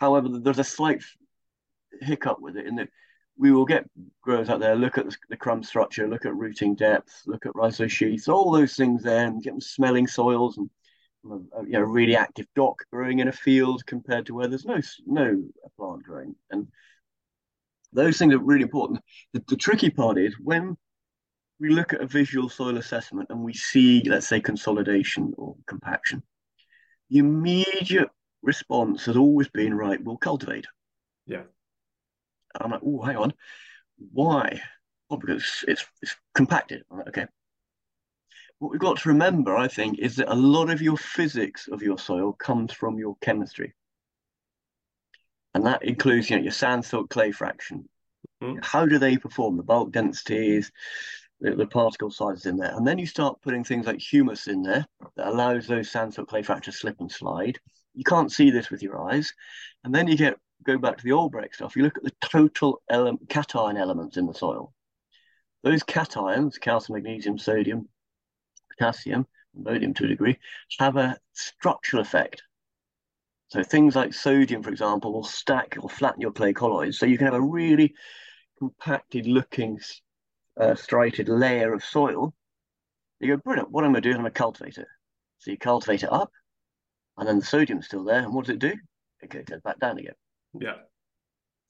[0.00, 1.02] However, there's a slight
[2.00, 2.88] hiccup with it in that
[3.36, 3.88] we will get
[4.22, 8.28] growers out there, look at the, crumb structure, look at rooting depth, look at rhizosheaths,
[8.28, 10.70] all those things there, and get them smelling soils and
[11.30, 14.78] uh, you know, really active dock growing in a field compared to where there's no
[15.06, 16.34] no uh, plant growing.
[16.50, 16.68] And
[17.92, 19.00] those things are really important.
[19.32, 20.76] The, the tricky part is when
[21.58, 26.22] we look at a visual soil assessment and we see, let's say, consolidation or compaction,
[27.08, 28.08] the immediate
[28.42, 30.66] response has always been right, we'll cultivate.
[31.26, 31.44] Yeah.
[32.60, 33.32] I'm like, oh, hang on.
[34.12, 34.60] Why?
[35.08, 36.82] Well, because it's, it's compacted.
[36.90, 37.26] I'm like, okay.
[38.58, 41.82] What we've got to remember, I think, is that a lot of your physics of
[41.82, 43.74] your soil comes from your chemistry.
[45.54, 47.88] And that includes, you know, your sand, silt, clay fraction.
[48.42, 48.58] Mm-hmm.
[48.62, 49.56] How do they perform?
[49.56, 50.70] The bulk densities,
[51.40, 52.74] the, the, particle sizes in there.
[52.74, 54.84] And then you start putting things like humus in there
[55.16, 57.58] that allows those sand, silt, clay fractures to slip and slide.
[57.94, 59.32] You can't see this with your eyes.
[59.84, 62.82] And then you get go back to the Albrecht stuff, you look at the total
[62.88, 64.72] ele- cation elements in the soil.
[65.62, 67.88] Those cations, calcium, magnesium, sodium,
[68.70, 70.38] potassium, ammonium to a degree,
[70.78, 72.42] have a structural effect.
[73.48, 76.98] So things like sodium, for example, will stack or flatten your clay colloids.
[76.98, 77.94] So you can have a really
[78.58, 79.78] compacted looking
[80.60, 82.34] uh, striated layer of soil.
[83.20, 84.88] You go, brilliant, what I'm going to do is I'm going to cultivate it.
[85.38, 86.32] So you cultivate it up,
[87.16, 88.22] and then the sodium's still there.
[88.22, 88.74] And what does it do?
[89.22, 90.14] It goes back down again.
[90.60, 90.76] Yeah.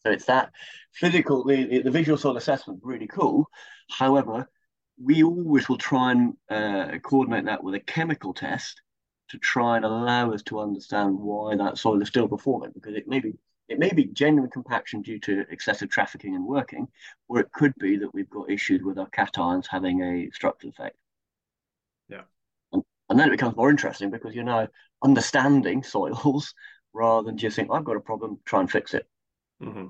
[0.05, 0.51] So it's that
[0.93, 3.49] physical, the, the visual soil assessment, really cool.
[3.89, 4.49] However,
[5.03, 8.81] we always will try and uh, coordinate that with a chemical test
[9.31, 13.09] to try and allow us to understand why that soil is still performing because it
[13.09, 13.33] may be
[13.69, 16.87] it may be genuine compaction due to excessive trafficking and working,
[17.29, 20.97] or it could be that we've got issues with our cations having a structural effect.
[22.11, 22.23] Yeah.
[22.73, 24.69] And, and then it becomes more interesting because you're now
[25.03, 26.53] understanding soils
[26.95, 29.07] rather than just saying, I've got a problem, try and fix it.
[29.63, 29.87] Mm-hmm.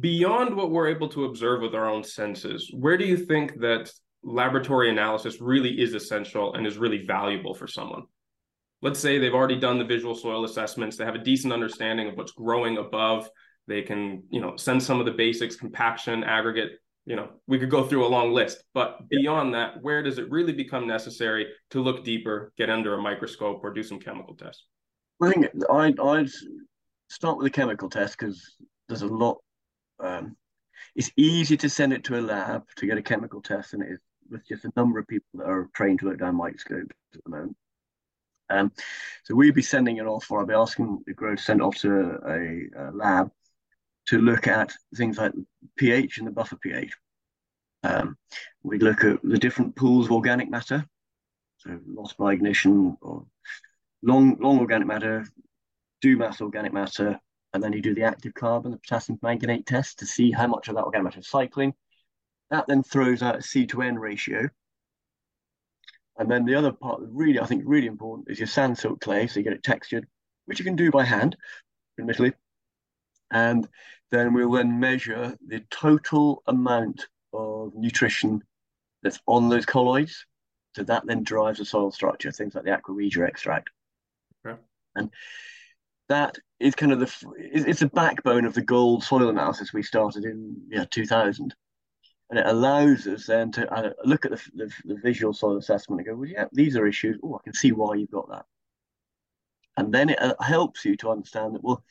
[0.00, 3.92] Beyond what we're able to observe with our own senses, where do you think that
[4.22, 8.04] laboratory analysis really is essential and is really valuable for someone?
[8.84, 12.16] let's say they've already done the visual soil assessments they have a decent understanding of
[12.16, 13.28] what's growing above
[13.66, 16.72] they can you know send some of the basics compaction aggregate
[17.06, 20.30] you know we could go through a long list but beyond that where does it
[20.30, 24.64] really become necessary to look deeper get under a microscope or do some chemical tests?
[25.22, 26.30] I think i'd, I'd
[27.08, 28.56] start with a chemical test because
[28.88, 29.38] there's a lot
[30.00, 30.36] um,
[30.96, 33.92] it's easy to send it to a lab to get a chemical test and it
[33.92, 37.24] is with just a number of people that are trained to look down microscopes at
[37.24, 37.56] the moment.
[38.50, 38.72] Um,
[39.24, 41.64] so we'd be sending it off, or I'd be asking the grow to send it
[41.64, 43.30] off to a, a, lab
[44.06, 45.32] to look at things like
[45.76, 46.92] pH and the buffer pH.
[47.82, 48.16] Um,
[48.62, 50.84] we'd look at the different pools of organic matter,
[51.58, 53.26] so loss by ignition or
[54.02, 55.26] long long organic matter,
[56.00, 57.18] do mass organic matter,
[57.52, 60.68] and then you do the active carbon, the potassium manganate test to see how much
[60.68, 61.74] of that organic matter is cycling.
[62.50, 64.48] That then throws out a C to N ratio,
[66.16, 69.00] and then the other part, that really, I think, really important is your sand silt
[69.00, 69.26] clay.
[69.26, 70.06] So you get it textured,
[70.46, 71.36] which you can do by hand,
[71.98, 72.32] admittedly.
[73.34, 73.68] And
[74.10, 78.42] then we'll then measure the total amount of nutrition
[79.02, 80.24] that's on those colloids.
[80.74, 83.68] So that then drives the soil structure, things like the aqua regia extract.
[84.46, 84.58] Okay.
[84.96, 85.10] And
[86.08, 90.24] that is kind of the it's a backbone of the gold soil analysis we started
[90.24, 91.54] in yeah 2000
[92.30, 96.00] and it allows us then to uh, look at the, the, the, visual soil assessment
[96.00, 97.18] and go, well, yeah, these are issues.
[97.22, 98.44] Oh, I can see why you've got that.
[99.76, 101.84] And then it uh, helps you to understand that, well,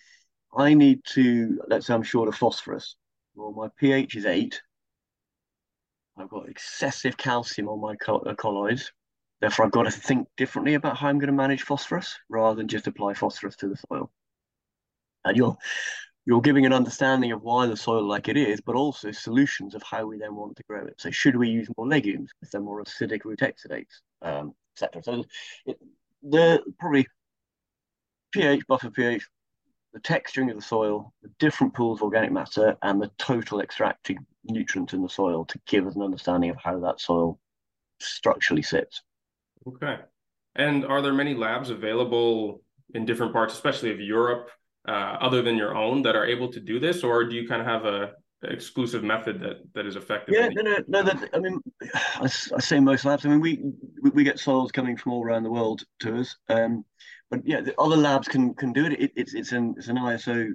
[0.55, 2.95] I need to, let's say I'm short of phosphorus.
[3.35, 4.61] Well, my pH is eight.
[6.17, 8.91] I've got excessive calcium on my uh, colloids.
[9.41, 12.67] Therefore, I've got to think differently about how I'm going to manage phosphorus rather than
[12.67, 14.11] just apply phosphorus to the soil.
[15.25, 15.57] And you'll
[16.25, 19.83] you're giving an understanding of why the soil like it is, but also solutions of
[19.83, 20.95] how we then want to grow it.
[20.97, 25.03] So should we use more legumes if they're more acidic root exudates, um, etc.
[25.03, 25.25] So
[25.65, 25.77] it,
[26.21, 27.07] the probably
[28.31, 29.27] pH, buffer pH,
[29.93, 34.17] the texturing of the soil, the different pools of organic matter, and the total extracted
[34.43, 37.39] nutrients in the soil to give us an understanding of how that soil
[37.99, 39.01] structurally sits.
[39.67, 39.97] Okay.
[40.55, 42.61] And are there many labs available
[42.93, 44.49] in different parts, especially of Europe,
[44.87, 47.61] uh, other than your own that are able to do this, or do you kind
[47.61, 48.11] of have a
[48.43, 50.35] exclusive method that that is effective?
[50.37, 51.03] Yeah, no, no, no.
[51.03, 51.59] That, I mean,
[52.15, 53.25] I, I, say most labs.
[53.25, 53.63] I mean, we,
[54.01, 56.83] we, we get soils coming from all around the world to us, um,
[57.29, 58.93] but yeah, the other labs can can do it.
[58.93, 60.51] it it's it's an it's an ISO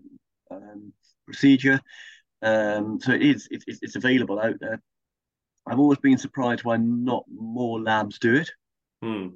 [0.50, 0.92] um,
[1.26, 1.80] procedure,
[2.42, 4.80] um, so it is it's it's available out there.
[5.66, 8.50] I've always been surprised why not more labs do it.
[9.02, 9.28] Hmm.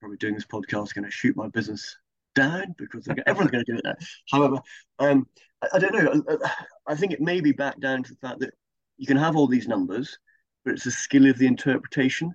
[0.00, 1.96] Probably doing this podcast going to shoot my business
[2.34, 3.94] down because everyone's going to do it now.
[4.30, 4.60] However,
[4.98, 5.26] um,
[5.62, 6.38] I, I, don't know.
[6.44, 6.52] I,
[6.92, 8.54] I, think it may be back down to the fact that
[8.96, 10.18] you can have all these numbers,
[10.64, 12.34] but it's the skill of the interpretation.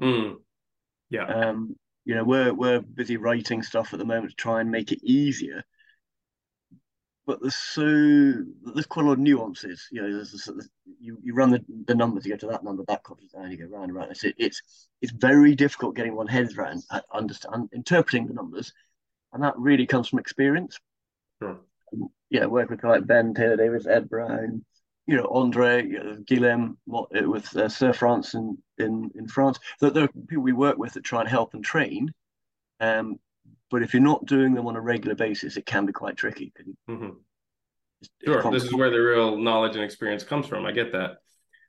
[0.00, 0.36] Mm.
[1.10, 1.26] Yeah.
[1.26, 4.92] Um, you know, we're we're busy writing stuff at the moment to try and make
[4.92, 5.64] it easier.
[7.26, 9.86] But there's so there's quite a lot of nuances.
[9.92, 12.84] You know, there's, there's, you you run the, the numbers, you go to that number,
[12.88, 14.10] that copies down, you go round and round.
[14.10, 18.72] It's it's it's very difficult getting one head around uh, understand interpreting the numbers
[19.32, 20.78] and that really comes from experience.
[21.42, 21.60] Sure.
[22.28, 24.64] yeah, work with like Ben Taylor Davies, Ed Brown,
[25.10, 29.58] you know, Andre, you know, Guillem with uh, Sir France in, in, in France.
[29.80, 32.14] That there are people we work with that try and help and train.
[32.78, 33.18] Um,
[33.72, 36.52] but if you're not doing them on a regular basis, it can be quite tricky.
[36.88, 37.08] Mm-hmm.
[38.00, 40.64] It's, sure, it's this is where the real knowledge and experience comes from.
[40.64, 41.16] I get that.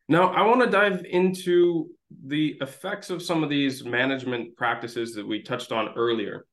[0.08, 1.90] Now, I want to dive into
[2.24, 6.46] the effects of some of these management practices that we touched on earlier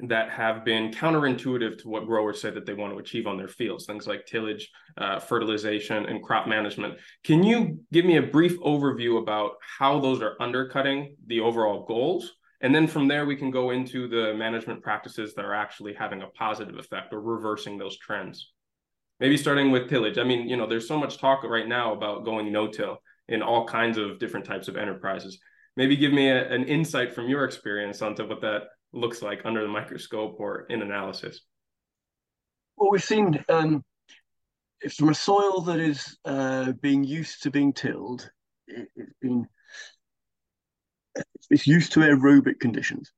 [0.00, 3.48] that have been counterintuitive to what growers say that they want to achieve on their
[3.48, 6.94] fields, things like tillage, uh, fertilization, and crop management.
[7.24, 12.32] Can you give me a brief overview about how those are undercutting the overall goals?
[12.60, 16.22] And then from there, we can go into the management practices that are actually having
[16.22, 18.52] a positive effect or reversing those trends.
[19.20, 20.18] Maybe starting with tillage.
[20.18, 23.66] I mean, you know, there's so much talk right now about going no-till in all
[23.66, 25.38] kinds of different types of enterprises.
[25.76, 29.62] Maybe give me a, an insight from your experience onto what that looks like under
[29.62, 31.40] the microscope or in analysis?
[32.76, 33.84] Well, we've seen um,
[34.96, 38.30] from a soil that is uh, being used to being tilled,
[38.66, 39.48] it, has been
[41.50, 43.12] it's used to aerobic conditions,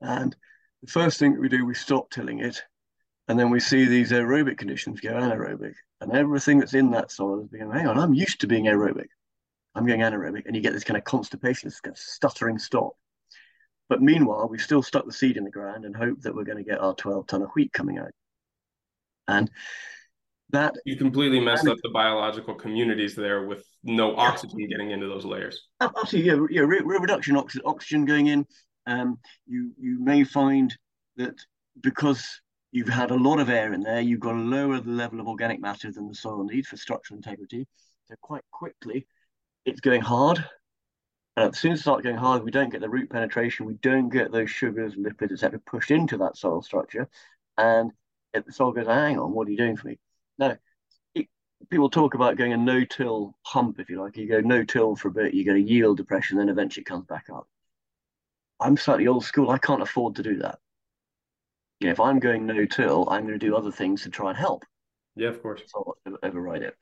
[0.00, 0.34] and
[0.82, 2.62] the first thing that we do, we stop tilling it,
[3.28, 7.42] and then we see these aerobic conditions go anaerobic, and everything that's in that soil
[7.42, 9.08] is being, hang on, I'm used to being aerobic.
[9.74, 12.92] I'm going anaerobic, and you get this kind of constipation, this kind of stuttering stop.
[13.88, 16.62] But meanwhile, we've still stuck the seed in the ground and hope that we're going
[16.62, 18.12] to get our 12 ton of wheat coming out.
[19.28, 19.50] And
[20.50, 25.24] that you completely messed up the biological communities there with no oxygen getting into those
[25.24, 25.68] layers.
[25.80, 26.62] Absolutely, yeah, yeah.
[26.62, 28.46] Real reduction oxygen, oxygen going in.
[28.86, 30.74] Um, you you may find
[31.16, 31.34] that
[31.80, 32.40] because
[32.72, 35.28] you've had a lot of air in there, you've got to lower the level of
[35.28, 37.66] organic matter than the soil needs for structural integrity.
[38.06, 39.06] So quite quickly,
[39.64, 40.44] it's going hard.
[41.36, 43.74] And as soon as it starts going hard, we don't get the root penetration, we
[43.74, 47.08] don't get those sugars, lipids, etc., pushed into that soil structure.
[47.58, 47.92] And
[48.32, 49.98] the soil goes, hang on, what are you doing for me?
[50.38, 50.56] Now,
[51.14, 51.26] it,
[51.70, 54.16] people talk about going a no-till hump, if you like.
[54.16, 57.06] You go no-till for a bit, you get a yield depression, then eventually it comes
[57.06, 57.48] back up.
[58.60, 59.50] I'm slightly old school.
[59.50, 60.60] I can't afford to do that.
[61.80, 64.38] You know, if I'm going no-till, I'm going to do other things to try and
[64.38, 64.64] help.
[65.16, 65.62] Yeah, of course.
[65.66, 66.76] So I'll override it.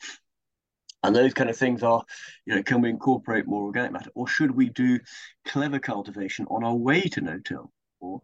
[1.02, 2.04] And those kind of things are,
[2.46, 5.00] you know, can we incorporate more organic matter, or should we do
[5.44, 8.22] clever cultivation on our way to no-till, or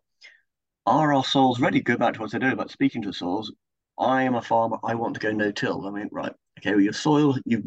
[0.86, 1.80] are our soils ready?
[1.80, 3.52] Go back to what I said earlier about speaking to the soils.
[3.98, 4.78] I am a farmer.
[4.84, 5.86] I want to go no-till.
[5.86, 7.64] I mean, right, okay, well, your soil, you've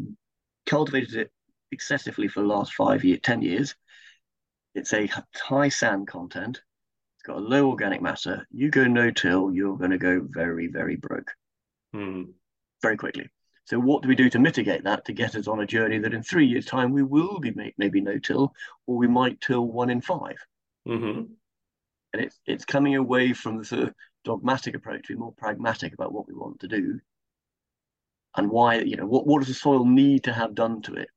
[0.66, 1.30] cultivated it
[1.72, 3.74] excessively for the last five years, 10 years.
[4.74, 6.62] It's a high sand content.
[7.16, 8.46] It's got a low organic matter.
[8.50, 11.30] You go no-till, you're going to go very, very broke
[11.94, 12.28] mm.
[12.80, 13.28] very quickly.
[13.64, 16.14] So what do we do to mitigate that to get us on a journey that
[16.14, 18.52] in three years' time we will be make, maybe no-till,
[18.86, 20.20] or we might till one in 5
[20.88, 21.22] mm-hmm.
[22.14, 23.94] And it's it's coming away from the sort of
[24.24, 27.00] dogmatic approach to be more pragmatic about what we want to do
[28.36, 31.08] and why, you know, what, what does the soil need to have done to it?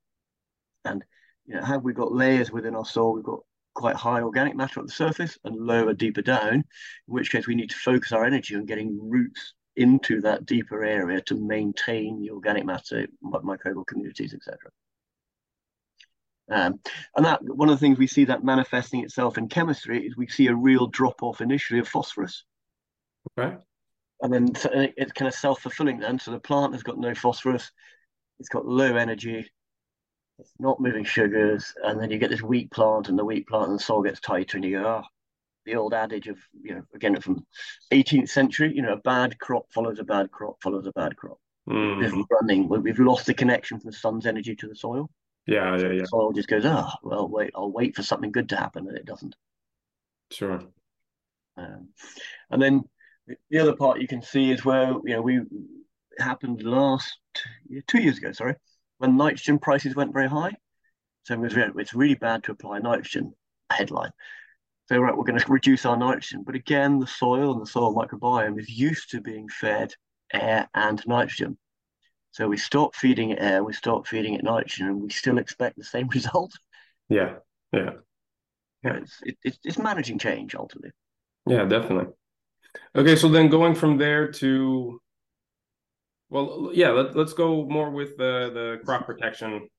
[0.84, 1.04] And,
[1.46, 3.14] you know, have we got layers within our soil?
[3.14, 3.40] We've got
[3.74, 6.64] quite high organic matter at the surface and lower deeper down, in
[7.08, 11.22] which case we need to focus our energy on getting roots into that deeper area
[11.22, 14.58] to maintain the organic matter, microbial communities, etc.
[16.50, 16.80] Um,
[17.16, 20.28] and that one of the things we see that manifesting itself in chemistry is we
[20.28, 22.44] see a real drop off initially of phosphorus.
[23.38, 23.58] Okay.
[24.22, 24.50] And then
[24.98, 26.20] it's kind of self fulfilling then.
[26.20, 27.72] So the plant has got no phosphorus,
[28.40, 29.50] it's got low energy,
[30.40, 33.70] it's not moving sugars, and then you get this wheat plant, and the wheat plant
[33.70, 35.04] and the soil gets tighter, and you go, oh,
[35.66, 37.46] the old adage of, you know, again from
[37.92, 41.38] 18th century, you know, a bad crop follows a bad crop follows a bad crop.
[41.68, 42.24] Mm.
[42.30, 45.10] running, we've lost the connection from the sun's energy to the soil.
[45.48, 46.02] Yeah, yeah, yeah.
[46.02, 48.96] The soil just goes, oh, well, wait, I'll wait for something good to happen, and
[48.96, 49.36] it doesn't.
[50.32, 50.62] Sure.
[51.58, 51.90] Um,
[52.52, 52.84] and then
[53.50, 55.42] the other part you can see is where you know we
[56.20, 57.18] happened last
[57.88, 58.56] two years ago, sorry,
[58.98, 60.54] when nitrogen prices went very high.
[61.24, 63.34] So it was it's really bad to apply nitrogen.
[63.72, 64.12] Headline.
[64.88, 67.96] So right, we're going to reduce our nitrogen, but again, the soil and the soil
[67.96, 69.94] microbiome is used to being fed
[70.32, 71.58] air and nitrogen.
[72.32, 75.78] So we stop feeding it air, we stop feeding it nitrogen, and we still expect
[75.78, 76.52] the same result.
[77.10, 77.36] Yeah,
[77.72, 77.92] yeah,
[78.84, 78.98] yeah.
[78.98, 80.92] It's it, it's managing change ultimately.
[81.48, 82.14] Yeah, definitely.
[82.96, 85.00] Okay, so then going from there to,
[86.30, 89.70] well, yeah, let, let's go more with the the crop protection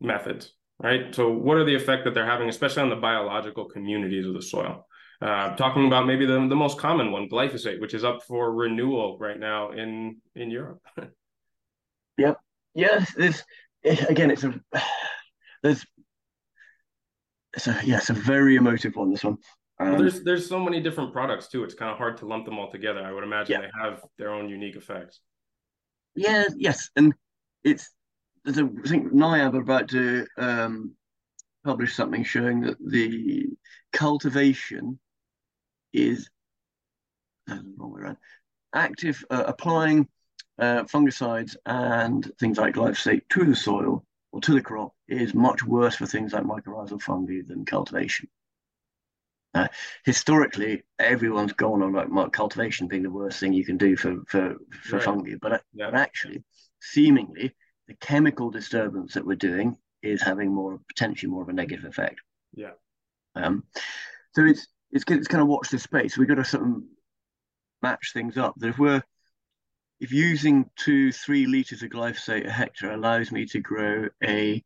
[0.00, 1.14] methods, right?
[1.14, 4.42] So, what are the effect that they're having, especially on the biological communities of the
[4.42, 4.86] soil?
[5.20, 9.16] Uh, talking about maybe the, the most common one, glyphosate, which is up for renewal
[9.18, 10.80] right now in in Europe.
[12.18, 12.38] yep.
[12.74, 13.14] Yes.
[13.14, 13.42] There's
[13.84, 14.60] again, it's a
[15.62, 15.84] there's
[17.54, 19.10] it's a yeah, it's a very emotive one.
[19.10, 19.38] This one.
[19.78, 21.64] Um, well, there's there's so many different products too.
[21.64, 23.02] It's kind of hard to lump them all together.
[23.02, 23.60] I would imagine yeah.
[23.62, 25.20] they have their own unique effects.
[26.14, 26.44] Yeah.
[26.56, 27.14] Yes, and
[27.64, 27.88] it's
[28.46, 30.92] there's a, I think NIAB are about to um,
[31.64, 33.48] publish something showing that the
[33.92, 34.98] cultivation
[35.92, 36.30] is
[37.50, 38.16] uh, wrong way around.
[38.72, 40.08] Active uh, applying
[40.58, 45.64] uh, fungicides and things like glyphosate to the soil or to the crop is much
[45.64, 48.28] worse for things like mycorrhizal fungi than cultivation.
[49.54, 49.68] Uh,
[50.04, 54.56] historically, everyone's gone on about cultivation being the worst thing you can do for for,
[54.70, 55.04] for right.
[55.04, 55.90] fungi, but, yeah.
[55.90, 56.44] but actually,
[56.80, 57.54] seemingly,
[57.88, 62.20] the chemical disturbance that we're doing is having more potentially more of a negative effect.
[62.54, 62.72] Yeah.
[63.34, 63.64] Um,
[64.34, 66.16] so it's it's it's kind of watch the space.
[66.16, 66.82] We've got to sort of
[67.82, 68.54] match things up.
[68.56, 69.02] That if we're
[70.00, 74.62] if using two three liters of glyphosate a hectare allows me to grow a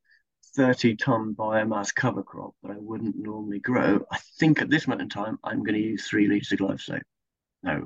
[0.56, 5.02] 30 ton biomass cover crop that I wouldn't normally grow, I think at this moment
[5.02, 7.02] in time, I'm going to use three litres of glyphosate.
[7.62, 7.82] Now,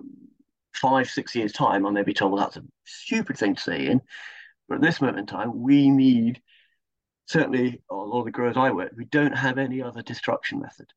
[0.72, 3.86] five, six years' time, I may be told, well, that's a stupid thing to say
[3.86, 4.00] in.
[4.74, 6.42] But at this moment in time, we need,
[7.26, 10.88] certainly a lot of the growers I work we don't have any other destruction method.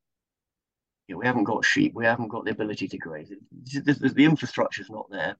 [1.08, 1.94] You know, we haven't got sheep.
[1.94, 3.30] We haven't got the ability to graze.
[3.30, 5.38] The, the, the infrastructure's not there.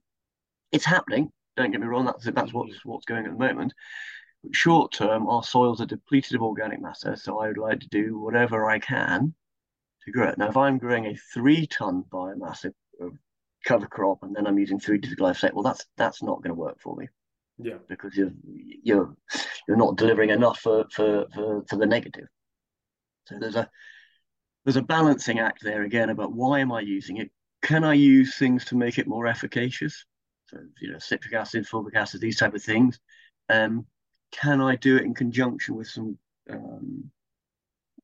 [0.70, 1.32] It's happening.
[1.56, 2.04] Don't get me wrong.
[2.04, 2.88] That's that's what's mm-hmm.
[2.88, 3.74] what's going at the moment.
[4.44, 7.16] But short term, our soils are depleted of organic matter.
[7.16, 9.34] So I would like to do whatever I can
[10.04, 10.38] to grow it.
[10.38, 13.18] Now, if I'm growing a three-ton biomass of,
[13.64, 16.60] cover crop and then I'm using three to glyphosate, well, that's that's not going to
[16.60, 17.08] work for me.
[17.58, 18.32] Yeah, because you're
[18.82, 19.14] you're
[19.66, 22.26] you're not delivering enough for for for, for the negative.
[23.26, 23.68] So there's a
[24.64, 27.30] there's a balancing act there again about why am I using it?
[27.62, 30.04] Can I use things to make it more efficacious?
[30.46, 32.98] So you know, citric acid, fulvic acid, these type of things.
[33.48, 33.86] Um,
[34.30, 36.18] can I do it in conjunction with some
[36.50, 37.10] um,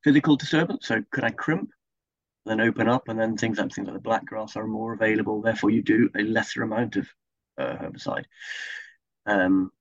[0.03, 0.87] physical disturbance?
[0.87, 1.69] So could I crimp,
[2.45, 5.41] then open up, and then things like things like the black grass are more available.
[5.41, 7.07] Therefore, you do a lesser amount of
[7.57, 8.25] uh, herbicide.
[9.25, 9.71] Um,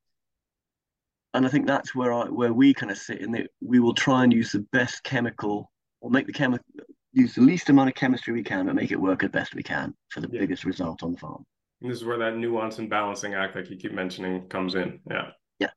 [1.35, 3.95] and I think that's where I where we kind of sit in that we will
[3.95, 5.71] try and use the best chemical
[6.01, 6.65] or make the chemical
[7.13, 9.63] use the least amount of chemistry we can, but make it work as best we
[9.63, 10.41] can for the yeah.
[10.41, 11.45] biggest result on the farm.
[11.81, 15.01] And this is where that nuance and balancing act, like you keep mentioning, comes in.
[15.11, 15.31] Yeah.
[15.59, 15.71] Yeah.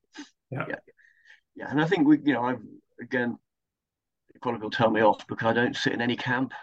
[0.52, 0.66] Yeah.
[0.70, 0.76] Yeah.
[1.56, 1.68] Yeah.
[1.70, 2.62] And I think we, you know, I've
[3.02, 3.38] again,
[4.42, 6.54] probably will tell me off because I don't sit in any camp.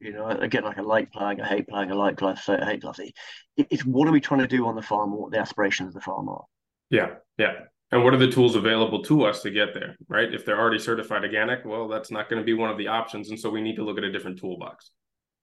[0.00, 2.82] You know, again, like a like playing, I hate playing, a like glyphosate, I hate
[2.82, 3.12] glyphosate.
[3.56, 5.12] it's what are we trying to do on the farm?
[5.12, 6.44] What the aspirations of the farm are?
[6.90, 7.52] Yeah, yeah.
[7.90, 10.32] And what are the tools available to us to get there, right?
[10.32, 13.30] If they're already certified organic, well, that's not going to be one of the options,
[13.30, 14.90] and so we need to look at a different toolbox.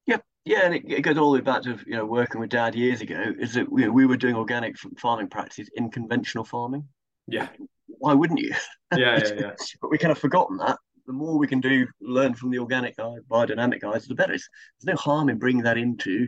[0.06, 2.50] Yeah, yeah, and it, it goes all the way back to you know working with
[2.50, 3.34] Dad years ago.
[3.38, 6.86] Is that we, we were doing organic farming practices in conventional farming.
[7.26, 7.48] Yeah.
[7.88, 8.52] Why wouldn't you?
[8.96, 9.52] Yeah, yeah, yeah.
[9.80, 10.78] but we kind of forgotten that.
[11.06, 14.34] The more we can do, learn from the organic guy, biodynamic guys, the better.
[14.34, 14.48] It's,
[14.80, 16.26] there's no harm in bringing that into,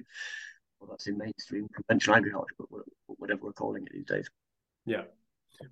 [0.79, 2.68] well, that's in mainstream conventional agriculture, but
[3.07, 4.29] whatever we're calling it these days.
[4.87, 5.03] Yeah.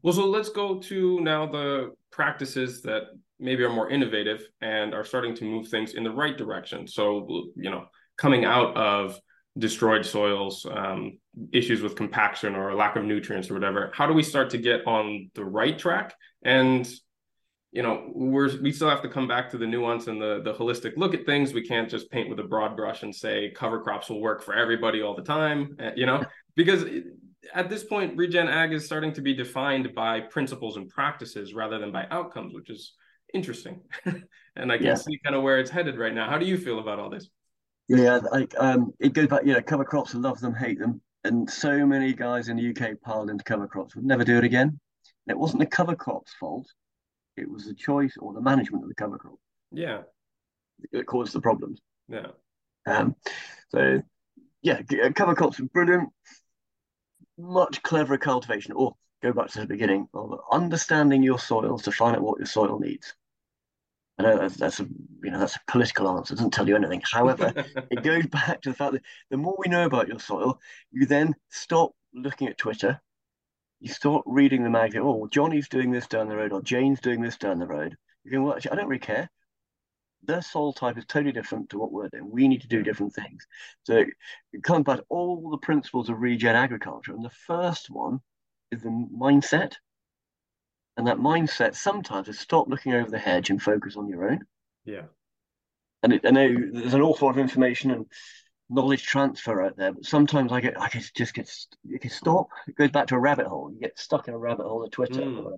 [0.03, 3.03] Well, so let's go to now the practices that
[3.39, 6.89] maybe are more innovative and are starting to move things in the right direction.
[6.89, 7.85] So, you know,
[8.17, 9.21] coming out of
[9.59, 11.19] destroyed soils, um,
[11.53, 14.87] issues with compaction or lack of nutrients or whatever, how do we start to get
[14.87, 16.15] on the right track?
[16.43, 16.91] And
[17.77, 20.55] you know, we're we still have to come back to the nuance and the the
[20.55, 21.53] holistic look at things.
[21.53, 24.55] We can't just paint with a broad brush and say cover crops will work for
[24.55, 25.77] everybody all the time.
[25.79, 26.25] Eh, you know,
[26.57, 26.87] because
[27.53, 31.79] at this point, regen ag is starting to be defined by principles and practices rather
[31.79, 32.95] than by outcomes, which is
[33.35, 33.83] interesting.
[34.57, 34.95] and I can yeah.
[34.95, 36.31] see kind of where it's headed right now.
[36.31, 37.29] How do you feel about all this?
[37.89, 39.45] Yeah, like um, it goes back.
[39.45, 40.15] You know, cover crops.
[40.15, 43.95] love them, hate them, and so many guys in the UK piled into cover crops
[43.95, 44.81] would never do it again.
[45.29, 46.67] It wasn't the cover crops' fault;
[47.37, 49.39] it was the choice or the management of the cover crop.
[49.73, 50.03] Yeah,
[50.93, 51.81] it caused the problems.
[52.09, 52.29] Yeah.
[52.87, 53.17] Um.
[53.71, 54.03] So,
[54.63, 54.83] yeah,
[55.15, 56.11] cover crops are brilliant
[57.39, 62.17] much cleverer cultivation, or go back to the beginning of understanding your soils to find
[62.17, 63.15] out what your soil needs.
[64.19, 64.85] I know that's, that's a
[65.23, 66.33] you know that's a political answer.
[66.33, 67.03] It doesn't tell you anything.
[67.11, 67.53] However,
[67.91, 70.59] it goes back to the fact that the more we know about your soil,
[70.91, 73.01] you then stop looking at Twitter.
[73.81, 75.03] You start reading the magazine.
[75.05, 77.97] Oh, Johnny's doing this down the road, or Jane's doing this down the road.
[78.25, 79.31] You can well, actually, I don't really care
[80.27, 82.31] their soil type is totally different to what we're doing.
[82.31, 83.47] We need to do different things.
[83.85, 84.05] So
[84.53, 87.13] it comes back to all the principles of regen agriculture.
[87.13, 88.21] And the first one
[88.71, 89.75] is the mindset.
[90.97, 94.41] And that mindset sometimes is stop looking over the hedge and focus on your own.
[94.85, 95.03] Yeah.
[96.03, 98.07] And it, I know there's an awful lot of information and
[98.69, 101.51] knowledge transfer out there, but sometimes I get I get, just get
[101.85, 102.49] you can stop.
[102.67, 103.71] It goes back to a rabbit hole.
[103.73, 105.57] You get stuck in a rabbit hole of Twitter, mm.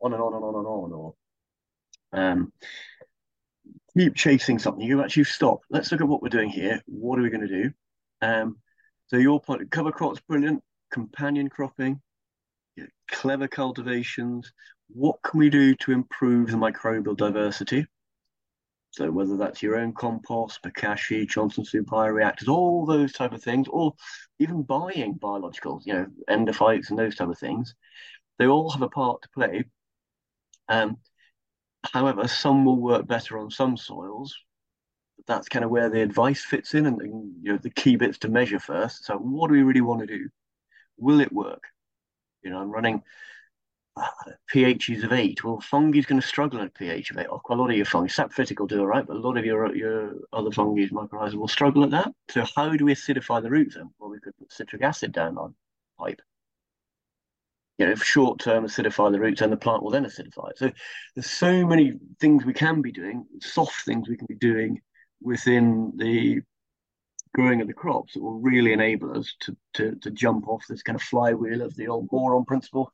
[0.00, 0.92] on and on and on and on.
[0.92, 1.14] Or
[2.12, 2.52] um,
[3.96, 4.84] keep chasing something.
[4.84, 5.60] You actually stop.
[5.70, 6.82] Let's look at what we're doing here.
[6.86, 7.70] What are we going to do?
[8.20, 8.56] Um,
[9.08, 10.62] so your point, cover crops, brilliant.
[10.90, 12.00] Companion cropping,
[13.10, 14.52] clever cultivations.
[14.88, 17.86] What can we do to improve the microbial diversity?
[18.94, 23.66] So whether that's your own compost, Bokashi, Johnson Su bioreactors, all those type of things,
[23.68, 23.94] or
[24.38, 27.74] even buying biologicals, you know, endophytes and those type of things,
[28.38, 29.64] they all have a part to play.
[30.68, 30.98] Um,
[31.92, 34.36] However, some will work better on some soils.
[35.26, 38.18] That's kind of where the advice fits in, and, and you know the key bits
[38.20, 39.04] to measure first.
[39.04, 40.28] So, what do we really want to do?
[40.98, 41.62] Will it work?
[42.42, 43.02] You know, I'm running
[44.52, 45.44] pHs of eight.
[45.44, 47.26] Well, fungi is going to struggle at pH of eight.
[47.30, 49.36] Oh, quite a lot of your fungi, saprophytic will do all right, but a lot
[49.36, 52.12] of your your other fungi, mycorrhizal, will struggle at that.
[52.30, 53.90] So, how do we acidify the roots then?
[53.98, 55.54] Well, we could put citric acid down on
[55.98, 56.20] pipe
[57.78, 60.58] you know, short term acidify the roots and the plant will then acidify it.
[60.58, 60.70] So
[61.14, 64.80] there's so many things we can be doing, soft things we can be doing
[65.20, 66.40] within the
[67.34, 70.82] growing of the crops that will really enable us to, to, to jump off this
[70.82, 72.92] kind of flywheel of the old boron principle.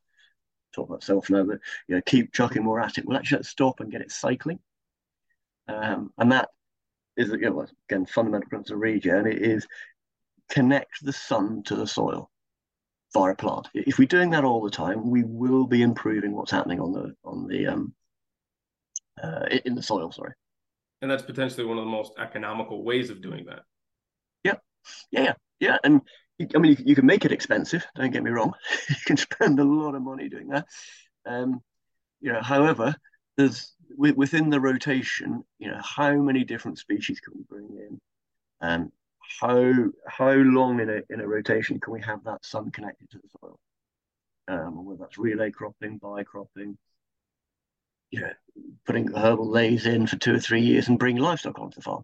[0.73, 3.05] Talk about self now, but you know, keep chucking more at it.
[3.05, 4.59] We'll actually stop and get it cycling.
[5.67, 6.49] Um, and that
[7.17, 9.27] is you know, again fundamental principle of regen.
[9.27, 9.67] It is
[10.49, 12.29] connect the sun to the soil
[13.13, 13.67] via a plant.
[13.73, 17.15] If we're doing that all the time, we will be improving what's happening on the
[17.23, 17.93] on the um,
[19.21, 20.11] uh, in the soil.
[20.11, 20.33] Sorry,
[21.01, 23.63] and that's potentially one of the most economical ways of doing that.
[24.43, 24.55] Yeah,
[25.11, 25.77] yeah, yeah, yeah.
[25.83, 26.01] And
[26.55, 27.85] I mean, you, you can make it expensive.
[27.95, 28.53] Don't get me wrong.
[28.89, 30.67] you can spend a lot of money doing that.
[31.25, 31.61] Um,
[32.19, 32.95] you know, however,
[33.37, 35.43] there's within the rotation.
[35.59, 37.99] You know, how many different species can we bring in?
[38.61, 38.91] Um,
[39.39, 39.73] how
[40.07, 43.29] how long in a in a rotation can we have that sun connected to the
[43.39, 43.59] soil?
[44.47, 46.77] Um, whether that's relay cropping, bi cropping,
[48.11, 48.31] you know,
[48.85, 52.03] putting herbal leys in for two or three years and bring livestock onto the farm.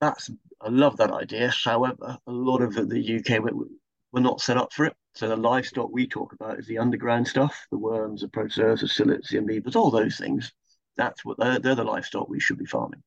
[0.00, 0.30] That's
[0.60, 1.52] I love that idea.
[1.64, 3.52] However, a lot of the, UK we're,
[4.12, 4.96] we're not set up for it.
[5.14, 8.88] So the livestock we talk about is the underground stuff, the worms, the protozoas, the
[8.88, 10.52] ciliates, the amoebas, all those things.
[10.96, 13.02] That's what they're, they're the livestock we should be farming.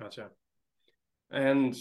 [0.00, 0.28] Gotcha.
[1.30, 1.76] And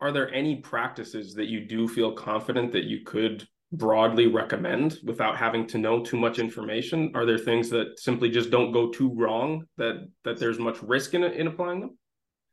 [0.00, 5.36] are there any practices that you do feel confident that you could broadly recommend without
[5.36, 7.12] having to know too much information?
[7.14, 11.14] Are there things that simply just don't go too wrong that that there's much risk
[11.14, 11.98] in in applying them?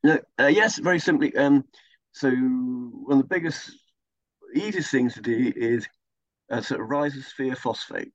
[0.04, 1.36] No, uh, yes, very simply.
[1.36, 1.64] Um,
[2.12, 3.72] so one of the biggest,
[4.54, 5.88] easiest things to do is
[6.50, 8.12] a sort of rhizosphere phosphate,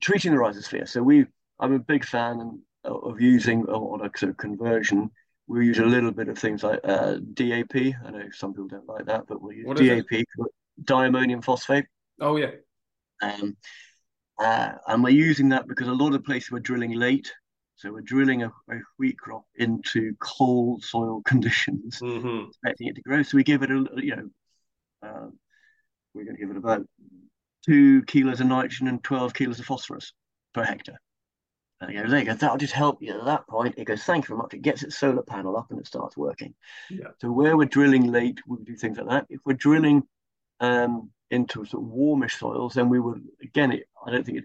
[0.00, 0.88] treating the rhizosphere.
[0.88, 1.26] So we,
[1.60, 5.10] I'm a big fan of using on a sort of conversion
[5.48, 7.76] we use a little bit of things like uh, DAP.
[7.76, 10.24] I know some people don't like that, but we use what DAP,
[10.82, 11.86] diammonium phosphate.
[12.20, 12.50] Oh yeah.
[13.22, 13.56] Um,
[14.38, 17.32] uh, and we're using that because a lot of places we're drilling late,
[17.76, 22.48] so we're drilling a, a wheat crop into cold soil conditions, mm-hmm.
[22.48, 23.22] expecting it to grow.
[23.22, 24.30] So we give it a, you know,
[25.02, 25.26] uh,
[26.14, 26.86] we're going to give it about
[27.64, 30.12] two kilos of nitrogen and twelve kilos of phosphorus
[30.54, 31.00] per hectare.
[31.80, 33.74] And he goes, there you go, that'll just help you at that point.
[33.76, 34.54] It goes, thank you very much.
[34.54, 36.54] It gets its solar panel up and it starts working.
[36.88, 37.08] Yeah.
[37.20, 39.26] So where we're drilling late, we do things like that.
[39.28, 40.02] If we're drilling
[40.60, 44.44] um, into sort of warmish soils, then we would, again, it, I don't think it,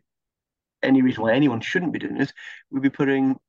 [0.83, 2.33] any reason why anyone shouldn't be doing this,
[2.71, 3.39] we'd be putting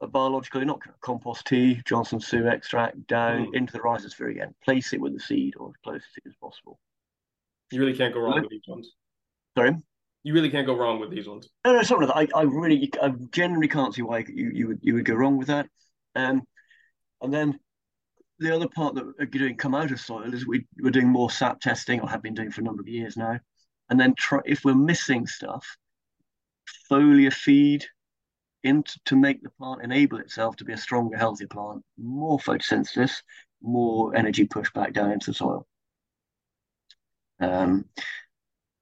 [0.00, 3.54] a biological inoculant, compost tea, Johnson Su extract down mm.
[3.54, 4.54] into the rhizosphere again.
[4.64, 6.78] Place it with the seed or as close to it as possible.
[7.70, 8.92] You really can't go wrong with these ones.
[9.56, 9.74] Sorry?
[10.28, 11.48] you really can't go wrong with these ones.
[11.64, 14.78] No, no, something like I, I really, I generally can't see why you, you would
[14.82, 15.68] you would go wrong with that.
[16.14, 16.42] Um,
[17.22, 17.58] and then
[18.38, 21.30] the other part that we're doing come out of soil is we we're doing more
[21.30, 23.38] sap testing, or have been doing for a number of years now.
[23.90, 25.78] And then try if we're missing stuff,
[26.90, 27.84] foliar feed
[28.64, 33.22] into to make the plant enable itself to be a stronger, healthier plant, more photosynthesis,
[33.62, 35.66] more energy pushed back down into the soil.
[37.40, 37.84] Um,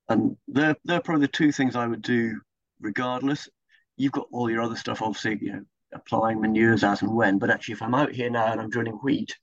[0.08, 2.40] and they're they're probably the two things I would do
[2.80, 3.48] regardless.
[3.96, 5.62] You've got all your other stuff, obviously, you know,
[5.92, 7.38] applying manures as and when.
[7.38, 9.36] But actually, if I'm out here now and I'm drilling wheat,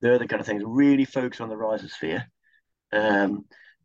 [0.00, 2.24] they're the kind of things really focus on the rhizosphere
[2.92, 3.44] um,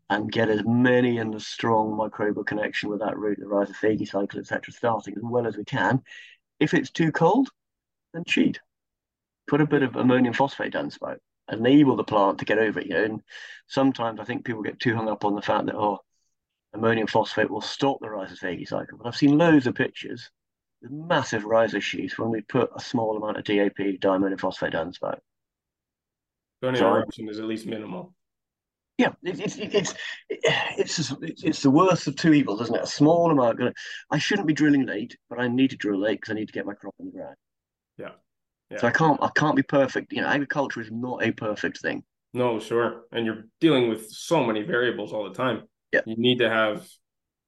[0.10, 4.39] and get as many and as strong microbial connection with that root, the rhizophagy cycle,
[4.39, 6.01] etc., starting as well as we can.
[6.60, 7.49] If it's too cold,
[8.14, 8.60] then cheat.
[9.47, 11.20] Put a bit of ammonium phosphate down the spout.
[11.51, 12.88] Enable the plant to get over it.
[12.88, 13.22] You know, and
[13.68, 15.99] sometimes I think people get too hung up on the fact that oh,
[16.74, 18.97] ammonium phosphate will stop the rhizophagy cycle.
[18.97, 20.30] But I've seen loads of pictures
[20.82, 24.93] with massive rhizosheaths when we put a small amount of DAP, diammonium phosphate down the
[24.93, 25.22] spout.
[26.62, 28.14] So, is at least minimal.
[28.97, 29.95] Yeah, it's it's
[30.29, 32.83] it's it's, it's the worst of two evils, isn't it?
[32.83, 33.57] A small amount.
[33.57, 33.73] Gonna,
[34.11, 36.53] I shouldn't be drilling late, but I need to drill late because I need to
[36.53, 37.35] get my crop in the ground.
[37.97, 38.09] Yeah.
[38.69, 38.77] yeah.
[38.77, 40.13] So I can't I can't be perfect.
[40.13, 42.03] You know, agriculture is not a perfect thing.
[42.35, 43.05] No, sure.
[43.11, 45.63] And you're dealing with so many variables all the time
[45.93, 46.01] yeah.
[46.05, 46.85] you need to have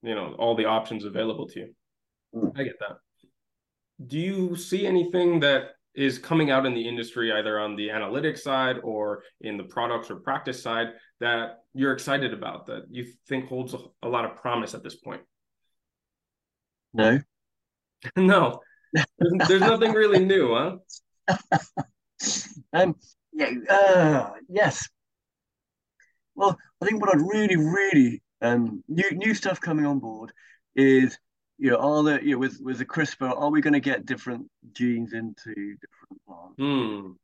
[0.03, 1.75] you know all the options available to you
[2.33, 2.51] mm.
[2.57, 2.97] i get that
[4.07, 8.39] do you see anything that is coming out in the industry either on the analytics
[8.39, 10.87] side or in the products or practice side
[11.19, 14.95] that you're excited about that you think holds a, a lot of promise at this
[14.95, 15.21] point?
[16.93, 17.19] No.
[18.15, 18.59] No.
[18.93, 21.37] There's, there's, nothing really new huh?
[22.73, 22.95] Um
[23.33, 24.87] yeah uh, yes.
[26.35, 30.31] Well i think what i'd really really um, new new stuff coming on board
[30.75, 31.17] is
[31.57, 34.05] you know are there you know with with the CRISPR are we going to get
[34.05, 36.59] different genes into different plants?
[36.59, 37.15] Mm.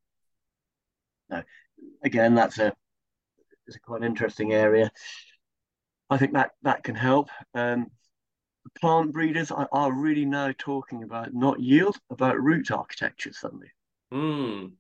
[1.30, 1.44] No,
[2.04, 2.74] again that's a
[3.68, 4.92] it's a quite interesting area.
[6.10, 7.30] I think that that can help.
[7.54, 7.88] Um,
[8.80, 13.72] plant breeders are, are really now talking about not yield, about root architecture suddenly.
[14.14, 14.72] Mm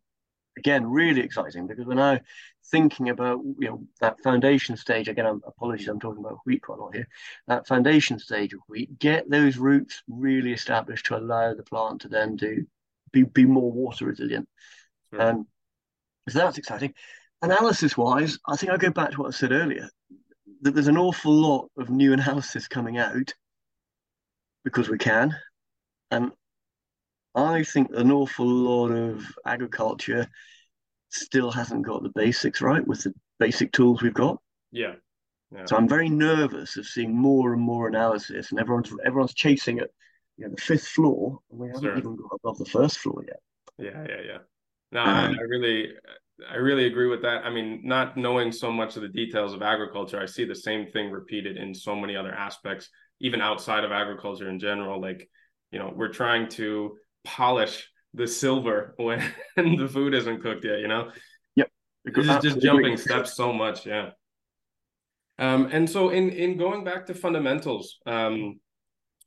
[0.57, 2.19] again really exciting because we're now
[2.69, 6.77] thinking about you know that foundation stage again I'm, apologies i'm talking about wheat quite
[6.77, 7.07] a lot here
[7.47, 12.07] that foundation stage of wheat get those roots really established to allow the plant to
[12.07, 12.65] then do
[13.11, 14.47] be be more water resilient.
[15.13, 15.21] Sure.
[15.21, 15.47] Um,
[16.29, 16.93] so that's exciting.
[17.41, 19.89] Analysis wise, I think I go back to what I said earlier
[20.61, 23.33] that there's an awful lot of new analysis coming out
[24.63, 25.35] because we can.
[26.11, 26.31] And
[27.33, 30.27] I think an awful lot of agriculture
[31.11, 34.37] still hasn't got the basics right with the basic tools we've got.
[34.71, 34.93] Yeah.
[35.53, 35.65] yeah.
[35.65, 39.89] So I'm very nervous of seeing more and more analysis, and everyone's everyone's chasing at
[40.37, 41.97] you know the fifth floor, and we haven't sure.
[41.97, 43.39] even got above the first floor yet.
[43.77, 44.37] Yeah, yeah, yeah.
[44.91, 45.89] No, um, I really,
[46.49, 47.45] I really agree with that.
[47.45, 50.87] I mean, not knowing so much of the details of agriculture, I see the same
[50.91, 52.89] thing repeated in so many other aspects,
[53.21, 54.99] even outside of agriculture in general.
[54.99, 55.29] Like,
[55.71, 59.23] you know, we're trying to polish the silver when
[59.55, 60.79] the food isn't cooked yet.
[60.79, 61.11] You know.
[61.55, 61.69] Yep.
[62.05, 63.85] This is just jumping steps so much.
[63.85, 64.11] Yeah.
[65.39, 68.59] Um, and so, in in going back to fundamentals, um,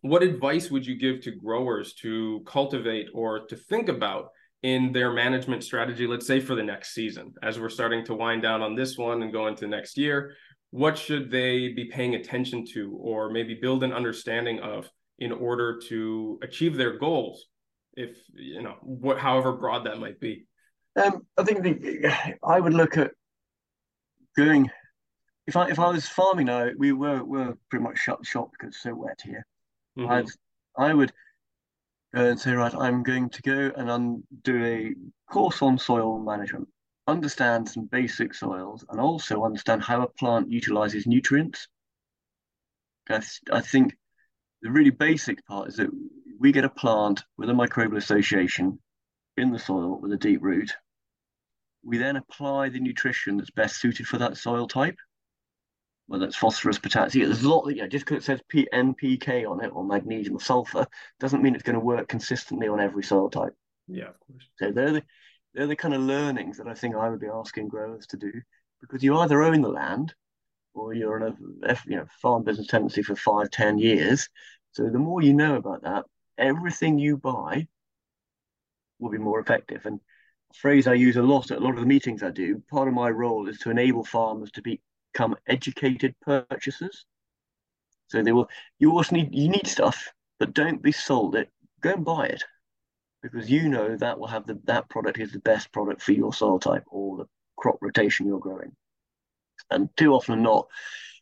[0.03, 4.29] what advice would you give to growers to cultivate or to think about
[4.63, 8.43] in their management strategy, let's say for the next season, as we're starting to wind
[8.43, 10.35] down on this one and go into next year,
[10.71, 15.79] what should they be paying attention to or maybe build an understanding of in order
[15.79, 17.47] to achieve their goals,
[17.97, 20.47] if you know, what however broad that might be?
[21.03, 23.13] Um, I think the, I would look at
[24.37, 24.71] going
[25.47, 28.75] if I if I was farming now, we were were pretty much shut shop because
[28.75, 29.47] it's so wet here.
[29.99, 30.11] Mm-hmm.
[30.11, 30.27] I'd
[30.77, 31.13] I would
[32.15, 34.95] go and say, right, I'm going to go and un- do a
[35.33, 36.69] course on soil management,
[37.07, 41.69] understand some basic soils, and also understand how a plant utilizes nutrients.
[43.09, 43.97] I, th- I think
[44.63, 45.91] the really basic part is that
[46.39, 48.79] we get a plant with a microbial association
[49.37, 50.73] in the soil with a deep root.
[51.83, 54.97] We then apply the nutrition that's best suited for that soil type
[56.07, 57.29] whether it's phosphorus, potassium.
[57.29, 60.37] There's a lot that, yeah, just because it says P- NPK on it or magnesium
[60.37, 60.87] or sulfur
[61.19, 63.55] doesn't mean it's going to work consistently on every soil type.
[63.89, 64.49] Yeah, of course.
[64.59, 65.03] So they're the,
[65.55, 68.33] they're the kind of learnings that I think I would be asking growers to do
[68.81, 70.15] because you either own the land
[70.75, 71.33] or you're in
[71.63, 74.29] a you know, farm business tenancy for five, ten years.
[74.73, 76.05] So the more you know about that,
[76.39, 77.67] everything you buy
[78.99, 79.87] will be more effective.
[79.87, 80.01] And
[80.55, 82.95] phrase I use a lot at a lot of the meetings I do, part of
[82.95, 87.07] my role is to enable farmers to become educated purchasers.
[88.09, 88.49] So they will.
[88.79, 91.51] You also need you need stuff, but don't be sold it.
[91.81, 92.45] Go and buy it,
[93.23, 96.33] because you know that will have the that product is the best product for your
[96.33, 97.27] soil type or the
[97.57, 98.73] crop rotation you're growing.
[99.71, 100.69] And too often not,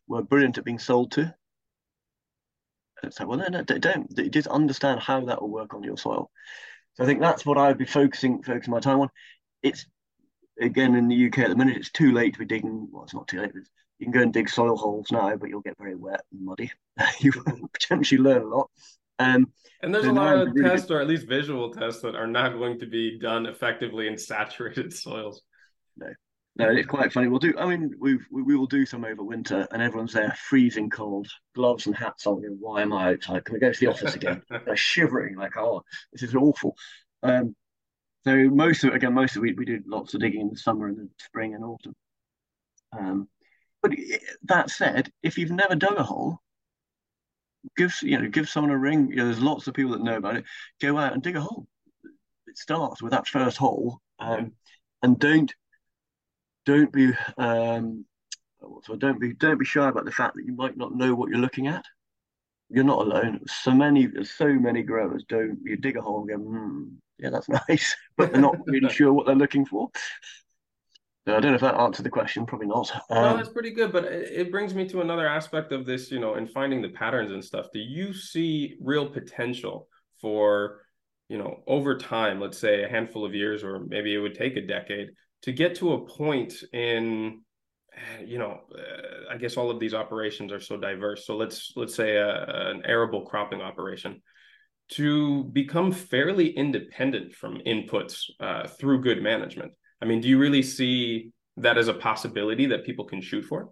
[0.08, 1.34] we're brilliant at being sold to.
[3.02, 4.14] And so, well, no, no, don't.
[4.14, 6.30] They just understand how that will work on your soil.
[6.94, 9.08] So I think that's what I would be focusing focusing my time on.
[9.62, 9.86] It's
[10.60, 11.76] again in the UK at the minute.
[11.76, 12.88] It's too late to be digging.
[12.90, 13.52] Well, it's not too late.
[13.98, 16.70] You can go and dig soil holes now, but you'll get very wet and muddy.
[17.20, 17.32] you
[17.72, 18.70] potentially learn a lot.
[19.18, 20.96] Um, and there's a lot of really tests, good.
[20.96, 24.92] or at least visual tests, that are not going to be done effectively in saturated
[24.96, 25.42] soils.
[25.96, 26.08] No,
[26.56, 27.28] no, it's quite funny.
[27.28, 27.54] We'll do.
[27.58, 31.86] I mean, we we will do some over winter, and everyone's there freezing cold, gloves
[31.86, 32.42] and hats on.
[32.60, 33.44] Why am I outside?
[33.44, 34.42] Can we go to the office again?
[34.50, 35.82] They're shivering, like, oh,
[36.12, 36.76] this is awful.
[37.22, 37.56] Um,
[38.24, 40.88] so most of again, most of we we do lots of digging in the summer
[40.88, 41.94] and the spring and autumn.
[42.92, 43.28] Um,
[43.80, 43.92] but
[44.44, 46.38] that said, if you've never dug a hole,
[47.78, 49.08] give you know give someone a ring.
[49.08, 50.44] You know, there's lots of people that know about it.
[50.82, 51.66] Go out and dig a hole.
[52.46, 54.52] It starts with that first hole, um,
[55.02, 55.52] and don't
[56.64, 58.04] don't be um,
[58.84, 61.30] so don't be don't be shy about the fact that you might not know what
[61.30, 61.84] you're looking at.
[62.70, 63.40] You're not alone.
[63.46, 65.58] So many so many growers don't.
[65.64, 66.84] You dig a hole and go, hmm,
[67.18, 69.90] yeah, that's nice, but they're not really sure what they're looking for.
[71.24, 72.46] I don't know if that answered the question.
[72.46, 72.90] Probably not.
[73.08, 73.92] Um, no, that's pretty good.
[73.92, 77.30] But it brings me to another aspect of this, you know, in finding the patterns
[77.30, 77.66] and stuff.
[77.72, 79.86] Do you see real potential
[80.20, 80.80] for,
[81.28, 84.56] you know, over time, let's say a handful of years, or maybe it would take
[84.56, 85.10] a decade
[85.42, 87.42] to get to a point in,
[88.24, 91.26] you know, uh, I guess all of these operations are so diverse.
[91.26, 94.22] So let's let's say a, an arable cropping operation
[94.92, 99.72] to become fairly independent from inputs uh, through good management
[100.02, 103.70] I mean, do you really see that as a possibility that people can shoot for?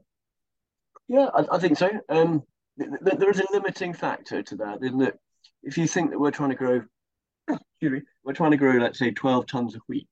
[1.09, 1.91] Yeah, I, I think so.
[2.09, 2.45] Um,
[2.79, 5.19] th- th- there is a limiting factor to that, isn't it?
[5.65, 6.83] If you think that we're trying to grow,
[7.49, 10.07] excuse me, we're trying to grow, let's say, 12 tons of wheat.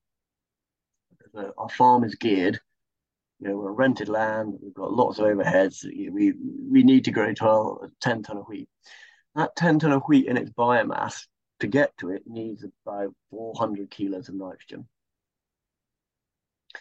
[1.38, 2.60] Uh, our farm is geared.
[3.40, 4.54] You know, we're rented land.
[4.60, 5.84] We've got lots of overheads.
[5.84, 6.32] We
[6.70, 8.68] we need to grow 12, 10 ton of wheat.
[9.34, 11.26] That 10 ton of wheat in its biomass
[11.60, 14.86] to get to it needs about 400 kilos of nitrogen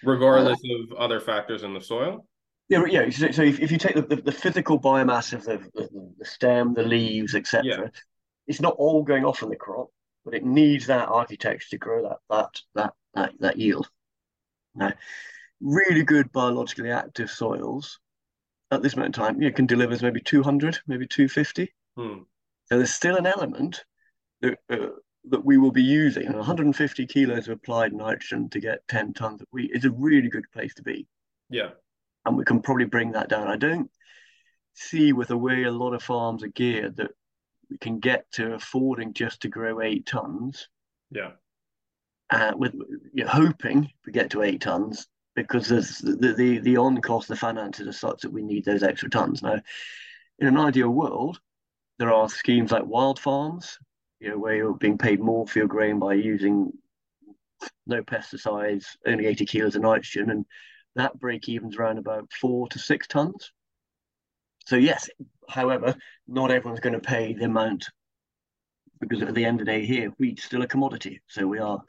[0.03, 2.25] regardless uh, of other factors in the soil.
[2.69, 3.09] Yeah, yeah.
[3.09, 6.25] So, so if, if you take the, the, the, physical biomass of the, the, the
[6.25, 7.87] stem, the leaves, etc., yeah.
[8.45, 9.87] it's not all going off in the crop.
[10.25, 13.89] but it needs that architecture to grow that that that that, that yield.
[14.77, 14.93] Now,
[15.59, 17.99] really good biologically active soils
[18.71, 21.73] at this moment in time, you know, can deliver maybe 200, maybe 250.
[21.95, 22.19] Hmm.
[22.65, 23.83] So there's still an element
[24.41, 24.89] that, uh,
[25.29, 26.31] that we will be using.
[26.31, 30.45] 150 kilos of applied nitrogen to get 10 tons of wheat is a really good
[30.51, 31.07] place to be.
[31.49, 31.71] Yeah.
[32.25, 33.47] And we can probably bring that down.
[33.47, 33.89] I don't
[34.73, 37.11] see with the way a lot of farms are geared that
[37.69, 40.69] we can get to affording just to grow eight tons.
[41.09, 41.31] Yeah.
[42.29, 42.75] Uh, with
[43.13, 47.35] you're hoping we get to eight tons because there's the, the, the on cost, the
[47.35, 49.41] finances are such that we need those extra tons.
[49.41, 49.61] Now,
[50.39, 51.39] in an ideal world,
[51.99, 53.77] there are schemes like wild farms,
[54.19, 56.71] you know, where you're being paid more for your grain by using
[57.85, 60.45] no pesticides, only 80 kilos of nitrogen, and
[60.95, 63.51] that break even's around about four to six tons.
[64.65, 65.09] So yes,
[65.47, 65.95] however,
[66.27, 67.85] not everyone's going to pay the amount
[68.99, 71.21] because at the end of the day here, wheat's still a commodity.
[71.27, 71.81] So we are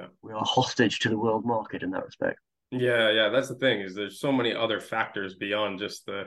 [0.00, 0.06] yeah.
[0.22, 2.38] we are hostage to the world market in that respect.
[2.70, 6.26] Yeah, yeah, that's the thing is there's so many other factors beyond just the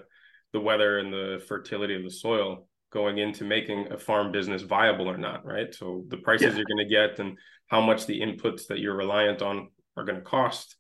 [0.52, 5.10] the weather and the fertility of the soil going into making a farm business viable
[5.10, 5.74] or not, right?
[5.74, 6.58] So the prices yeah.
[6.58, 10.20] you're going to get and how much the inputs that you're reliant on are going
[10.20, 10.76] to cost.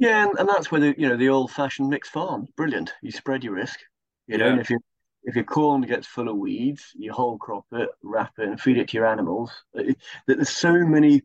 [0.00, 2.92] Yeah, and, and that's where the you know the old-fashioned mixed farm, brilliant.
[3.02, 3.78] You spread your risk.
[4.26, 4.78] You know, if you
[5.24, 8.78] if your corn gets full of weeds, you whole crop it, wrap it, and feed
[8.78, 9.50] it to your animals.
[9.74, 9.96] That
[10.26, 11.22] there's so many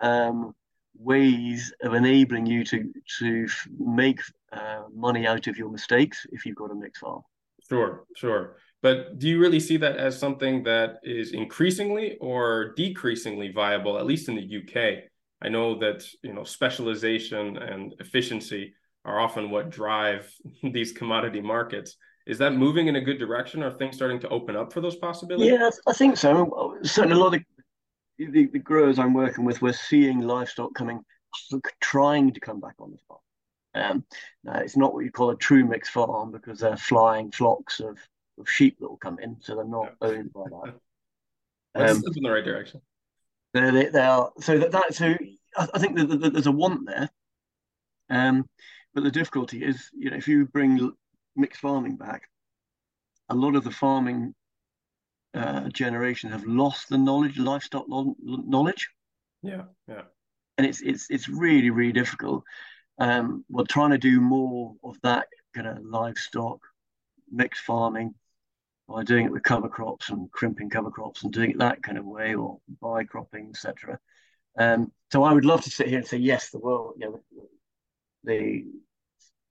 [0.00, 0.54] um,
[0.98, 3.46] ways of enabling you to to
[3.78, 4.20] make
[4.52, 7.22] uh, money out of your mistakes if you've got a mixed farm.
[7.68, 8.56] Sure, sure.
[8.82, 14.06] But do you really see that as something that is increasingly or decreasingly viable, at
[14.06, 15.04] least in the UK?
[15.42, 18.74] I know that you know specialization and efficiency
[19.04, 20.32] are often what drive
[20.62, 21.96] these commodity markets.
[22.26, 23.62] Is that moving in a good direction?
[23.62, 25.52] Are things starting to open up for those possibilities?
[25.52, 26.76] Yeah, I think so.
[26.82, 27.42] Certainly, a lot of
[28.18, 31.02] the, the growers I'm working with, we're seeing livestock coming,
[31.80, 33.20] trying to come back on the farm.
[33.74, 34.04] Um,
[34.42, 37.98] now it's not what you call a true mixed farm because they're flying flocks of,
[38.38, 40.08] of sheep that will come in, so they're not yeah.
[40.08, 40.74] owned by that.
[41.74, 42.80] Um, in the right direction.
[43.52, 45.14] They, they, are so that, that so
[45.58, 47.10] I, I think that, that, there's a want there,
[48.08, 48.48] um,
[48.94, 50.90] but the difficulty is you know if you bring
[51.36, 52.30] mixed farming back,
[53.28, 54.34] a lot of the farming
[55.36, 58.88] uh, generation have lost the knowledge, livestock knowledge.
[59.42, 60.02] Yeah, yeah.
[60.58, 62.42] And it's it's it's really really difficult.
[62.98, 66.60] Um, we're trying to do more of that kind of livestock
[67.30, 68.14] mixed farming
[68.88, 71.98] by doing it with cover crops and crimping cover crops and doing it that kind
[71.98, 73.98] of way or by cropping, etc.
[74.58, 77.20] Um, so I would love to sit here and say yes, the world, you know,
[78.24, 78.64] the,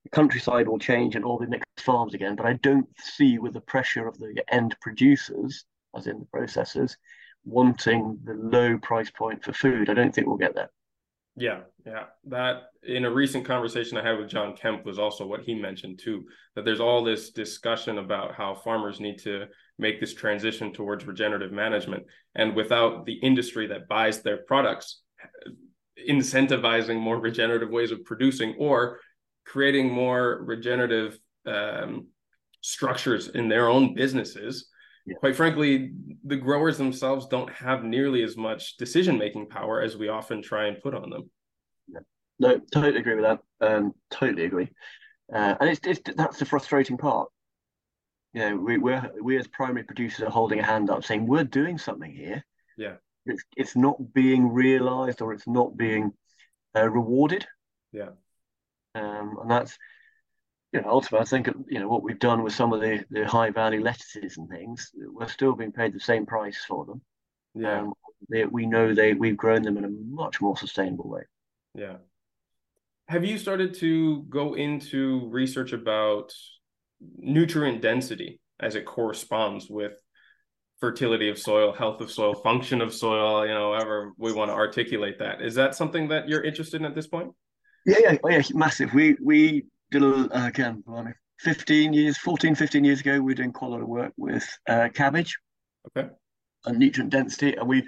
[0.03, 3.53] the countryside will change and all the mixed farms again, but I don't see with
[3.53, 5.65] the pressure of the end producers
[5.95, 6.95] as in the processors,
[7.43, 9.89] wanting the low price point for food.
[9.89, 10.69] I don't think we'll get there.
[11.37, 12.05] Yeah, yeah.
[12.25, 15.99] That in a recent conversation I had with John Kempf was also what he mentioned
[15.99, 16.23] too.
[16.55, 21.51] That there's all this discussion about how farmers need to make this transition towards regenerative
[21.51, 25.01] management, and without the industry that buys their products
[26.09, 28.99] incentivizing more regenerative ways of producing or
[29.45, 32.07] creating more regenerative um,
[32.61, 34.69] structures in their own businesses.
[35.19, 35.91] Quite frankly,
[36.23, 40.67] the growers themselves don't have nearly as much decision making power as we often try
[40.67, 41.29] and put on them.
[41.87, 41.99] Yeah.
[42.39, 43.39] No, totally agree with that.
[43.61, 44.69] Um, totally agree.
[45.33, 47.29] Uh, and it's, it's that's the frustrating part.
[48.33, 51.45] You know, we we're we as primary producers are holding a hand up, saying we're
[51.45, 52.43] doing something here.
[52.77, 52.95] Yeah,
[53.25, 56.11] it's it's not being realised or it's not being
[56.75, 57.45] uh, rewarded.
[57.91, 58.09] Yeah,
[58.93, 59.77] um, and that's
[60.73, 63.25] you know, ultimately, I think you know what we've done with some of the, the
[63.25, 64.91] high value lettuces and things.
[64.95, 67.01] We're still being paid the same price for them.
[67.53, 67.93] Yeah, um,
[68.29, 71.21] they, we know they we've grown them in a much more sustainable way.
[71.73, 71.97] Yeah.
[73.07, 76.33] Have you started to go into research about
[77.17, 79.93] nutrient density as it corresponds with
[80.79, 83.45] fertility of soil, health of soil, function of soil?
[83.45, 85.41] You know, however we want to articulate that.
[85.41, 87.31] Is that something that you're interested in at this point?
[87.85, 88.93] Yeah, yeah, oh, yeah, massive.
[88.93, 90.83] We we did a, again,
[91.39, 94.47] 15 years, 14, 15 years ago, we were doing quite a lot of work with
[94.67, 95.37] uh, cabbage
[95.95, 96.09] okay.
[96.65, 97.55] and nutrient density.
[97.55, 97.83] And we,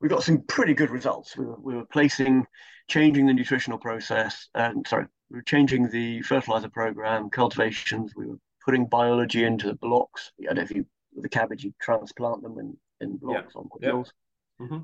[0.00, 1.36] we got some pretty good results.
[1.36, 2.46] We were, we were placing,
[2.88, 8.12] changing the nutritional process, and sorry, we were changing the fertilizer program, cultivations.
[8.16, 10.32] We were putting biology into the blocks.
[10.40, 13.60] I don't know if you, with the cabbage, you transplant them in, in blocks yeah.
[13.60, 14.12] on hills.
[14.58, 14.66] Yeah.
[14.66, 14.78] Mm-hmm.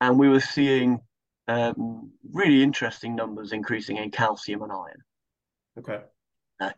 [0.00, 1.00] And we were seeing
[1.48, 5.02] um, really interesting numbers increasing in calcium and iron.
[5.78, 6.00] Okay.
[6.60, 6.70] Uh,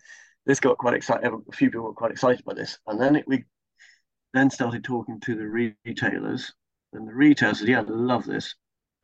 [0.46, 1.30] this got quite excited.
[1.32, 3.44] A few people were quite excited by this, and then it, we
[4.34, 6.52] then started talking to the retailers
[6.92, 8.54] And the retailers said, Yeah, I love this.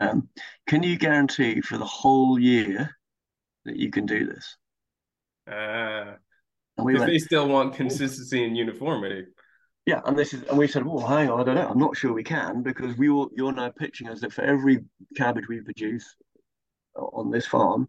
[0.00, 0.28] Um,
[0.66, 2.96] can you guarantee for the whole year
[3.64, 4.56] that you can do this?
[5.50, 6.14] Uh,
[6.76, 9.26] and we went, they still want consistency and uniformity.
[9.86, 11.96] Yeah, and this is, and we said, well, hang on, I don't know, I'm not
[11.96, 14.84] sure we can because we all, you're now pitching us that for every
[15.16, 16.16] cabbage we produce
[16.96, 17.88] on this farm,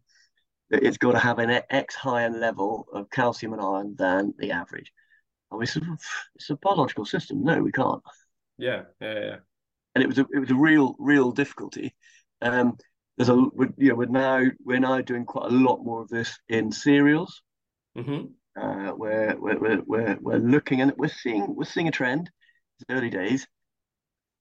[0.69, 4.91] it's got to have an X higher level of calcium and iron than the average.
[5.51, 5.83] And we said,
[6.35, 7.43] it's a biological system.
[7.43, 8.01] No, we can't.
[8.57, 9.35] Yeah, yeah, yeah.
[9.95, 11.95] And it was a, it was a real, real difficulty.
[12.41, 12.77] Um,
[13.17, 13.33] there's a,
[13.77, 17.41] you know, we're now we're now doing quite a lot more of this in cereals.
[17.97, 18.25] Mm-hmm.
[18.61, 22.29] Uh, we're, we're, we're, we're looking and we're seeing we're seeing a trend.
[22.79, 23.47] It's early days.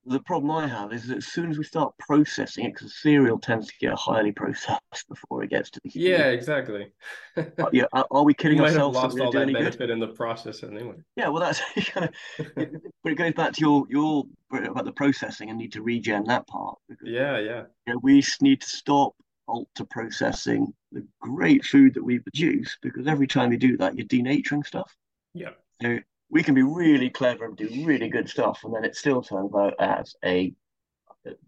[0.09, 3.39] The problem I have is that as soon as we start processing it, because cereal
[3.39, 6.93] tends to get highly processed before it gets to the yeah, exactly.
[7.37, 7.43] uh,
[7.73, 8.97] yeah, are, are, we kidding we ourselves?
[8.99, 9.91] Have lost all that benefit good?
[9.91, 10.95] in the process anyway.
[11.17, 15.51] Yeah, well, that's kind of, but it goes back to your your about the processing
[15.51, 16.79] and need to regen that part.
[16.89, 17.65] Because, yeah, yeah.
[17.87, 19.15] You know, we need to stop
[19.49, 24.07] ultra processing the great food that we produce because every time you do that, you're
[24.07, 24.95] denaturing stuff.
[25.35, 25.51] Yeah.
[25.83, 25.99] So
[26.31, 29.55] we can be really clever and do really good stuff, and then it still turns
[29.55, 30.53] out as a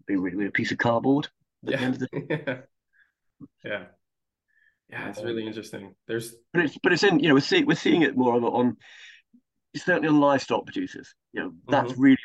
[0.07, 1.27] be really, a piece of cardboard.
[1.63, 1.93] Yeah.
[2.29, 2.57] yeah.
[3.63, 3.83] yeah.
[4.89, 5.93] Yeah, it's really interesting.
[6.07, 8.75] There's, but it's but it's in you know we're seeing we're seeing it more on
[9.75, 11.13] certainly on livestock producers.
[11.31, 12.01] You know that's mm-hmm.
[12.01, 12.17] really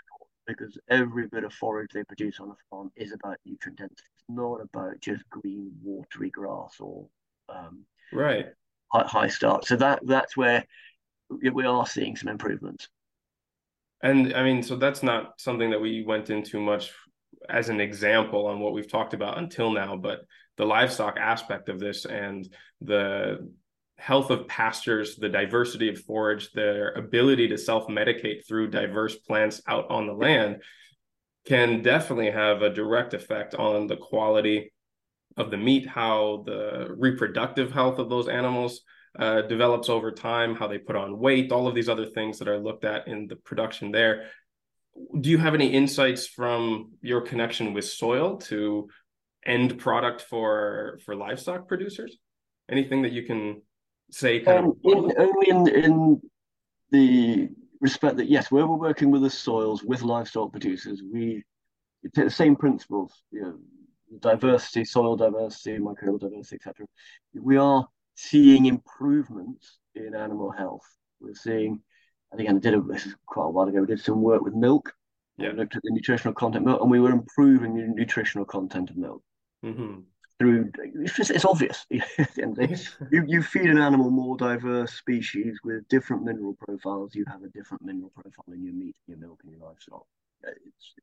[0.47, 4.09] because every bit of forage they produce on a farm is about nutrient density.
[4.15, 7.07] It's not about just green, watery grass or
[7.51, 7.85] um,
[8.15, 8.47] right
[8.95, 9.67] high, high start.
[9.67, 10.65] So that that's where
[11.53, 12.89] we are seeing some improvements.
[14.03, 16.93] And I mean, so that's not something that we went into much
[17.49, 20.21] as an example on what we've talked about until now, but
[20.57, 22.49] the livestock aspect of this and
[22.81, 23.51] the
[23.97, 29.63] health of pastures, the diversity of forage, their ability to self medicate through diverse plants
[29.67, 30.63] out on the land
[31.47, 34.73] can definitely have a direct effect on the quality
[35.37, 38.81] of the meat, how the reproductive health of those animals
[39.19, 42.49] uh, develops over time, how they put on weight, all of these other things that
[42.49, 44.31] are looked at in the production there.
[45.21, 48.89] Do you have any insights from your connection with soil to
[49.47, 52.17] end product for for livestock producers?
[52.71, 53.63] Anything that you can
[54.11, 56.21] say kind um, of in, only in in
[56.91, 57.49] the
[57.81, 61.43] respect that yes, where we're working with the soils with livestock producers, we
[62.15, 63.59] take the same principles, you know,
[64.21, 66.87] diversity, soil diversity, microbial diversity, etc.
[67.35, 70.87] We are seeing improvements in animal health.
[71.21, 71.81] We're seeing,
[72.33, 74.55] I think I did a, this quite a while ago, we did some work with
[74.55, 74.93] milk.
[75.37, 75.51] Yeah.
[75.51, 78.97] We looked at the nutritional content milk and we were improving the nutritional content of
[78.97, 79.23] milk.
[79.65, 80.01] Mm-hmm
[80.39, 86.25] through it's just it's obvious you, you feed an animal more diverse species with different
[86.25, 89.67] mineral profiles you have a different mineral profile in your meat your milk and your
[89.67, 90.05] livestock
[90.43, 90.95] it's,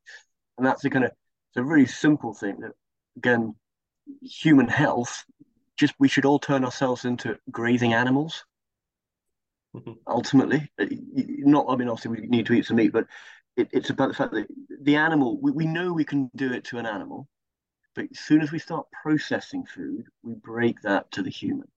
[0.58, 2.72] and that's a kind of it's a really simple thing that
[3.18, 3.56] again
[4.22, 5.24] human health
[5.82, 8.46] just we should all turn ourselves into grazing animals
[9.76, 9.94] mm-hmm.
[10.08, 10.86] ultimately uh,
[11.18, 13.06] not i mean obviously we need to eat some meat but
[13.58, 14.48] it, it's about the fact that
[14.82, 17.28] the animal we, we know we can do it to an animal
[17.96, 21.68] but as soon as we start processing food, we break that to the human.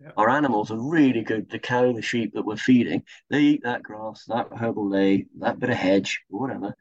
[0.00, 0.12] Yeah.
[0.16, 1.50] Our animals are really good.
[1.50, 5.58] The cow, the sheep that we're feeding, they eat that grass, that herbal ley, that
[5.58, 6.74] bit of hedge, whatever.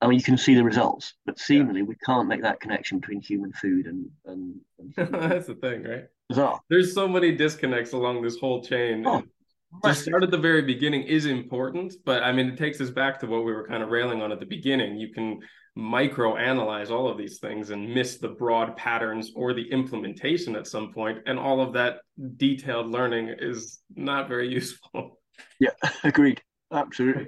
[0.00, 1.14] And you can see the results.
[1.24, 1.86] But seemingly, yeah.
[1.86, 4.10] we can't make that connection between human food and.
[4.26, 6.04] and, and That's the thing, right?
[6.28, 6.60] Bizarre.
[6.68, 9.04] There's so many disconnects along this whole chain.
[9.06, 9.22] Oh,
[9.82, 13.18] to start at the very beginning is important, but I mean, it takes us back
[13.20, 14.96] to what we were kind of railing on at the beginning.
[14.96, 15.40] You can
[15.76, 20.66] micro analyze all of these things and miss the broad patterns or the implementation at
[20.66, 21.98] some point and all of that
[22.36, 25.18] detailed learning is not very useful
[25.58, 25.70] yeah
[26.04, 26.40] agreed
[26.72, 27.26] absolutely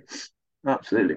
[0.66, 1.16] absolutely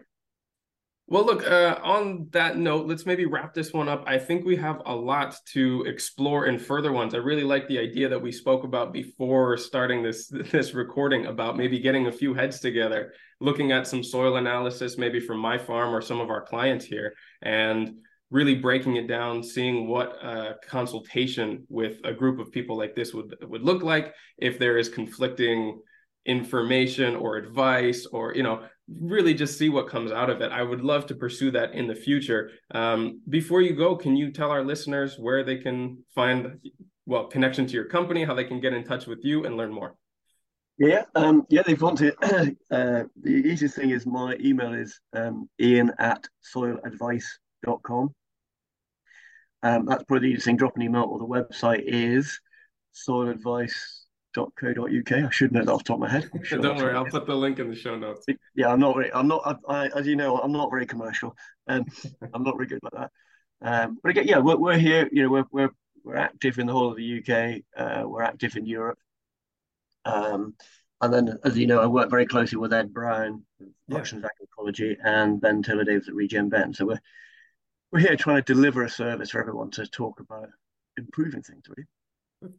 [1.11, 4.03] well, look, uh, on that note, let's maybe wrap this one up.
[4.05, 7.15] I think we have a lot to explore in further ones.
[7.15, 11.57] I really like the idea that we spoke about before starting this this recording about
[11.57, 15.95] maybe getting a few heads together, looking at some soil analysis, maybe from my farm
[15.95, 17.95] or some of our clients here, and
[18.29, 23.15] really breaking it down, seeing what a consultation with a group of people like this
[23.15, 25.81] would would look like if there is conflicting
[26.27, 28.63] information or advice or you know
[28.97, 30.51] really just see what comes out of it.
[30.51, 32.51] I would love to pursue that in the future.
[32.71, 36.59] Um, before you go, can you tell our listeners where they can find,
[37.05, 39.71] well, connection to your company, how they can get in touch with you and learn
[39.71, 39.95] more?
[40.77, 42.15] Yeah, um, yeah, they want to.
[42.71, 46.23] Uh, the easiest thing is my email is um, ian at
[46.55, 48.13] soiladvice.com.
[49.63, 50.55] Um, that's probably the easiest thing.
[50.55, 52.39] Drop an email or the website is
[52.93, 53.73] soiladvice
[54.37, 55.11] uk.
[55.11, 56.29] I should know that off the top of my head.
[56.43, 58.25] Sure Don't worry, I'll put the link in the show notes.
[58.55, 58.95] Yeah, I'm not.
[58.95, 59.59] Very, I'm not.
[59.67, 61.35] I, as you know, I'm not very commercial,
[61.67, 61.87] and
[62.33, 63.11] I'm not very good like that.
[63.61, 65.09] Um, but again, yeah, we're, we're here.
[65.11, 65.71] You know, we're we're
[66.03, 67.61] we're active in the whole of the UK.
[67.75, 68.99] Uh, we're active in Europe.
[70.05, 70.55] Um,
[71.01, 73.43] and then, as you know, I work very closely with Ed Brown,
[73.89, 74.45] Functions yeah.
[74.51, 76.73] Ecology, and Ben Taylor Davies at Regen Ben.
[76.73, 77.01] So we're
[77.91, 80.49] we're here trying to deliver a service for everyone to talk about
[80.97, 81.87] improving things, really.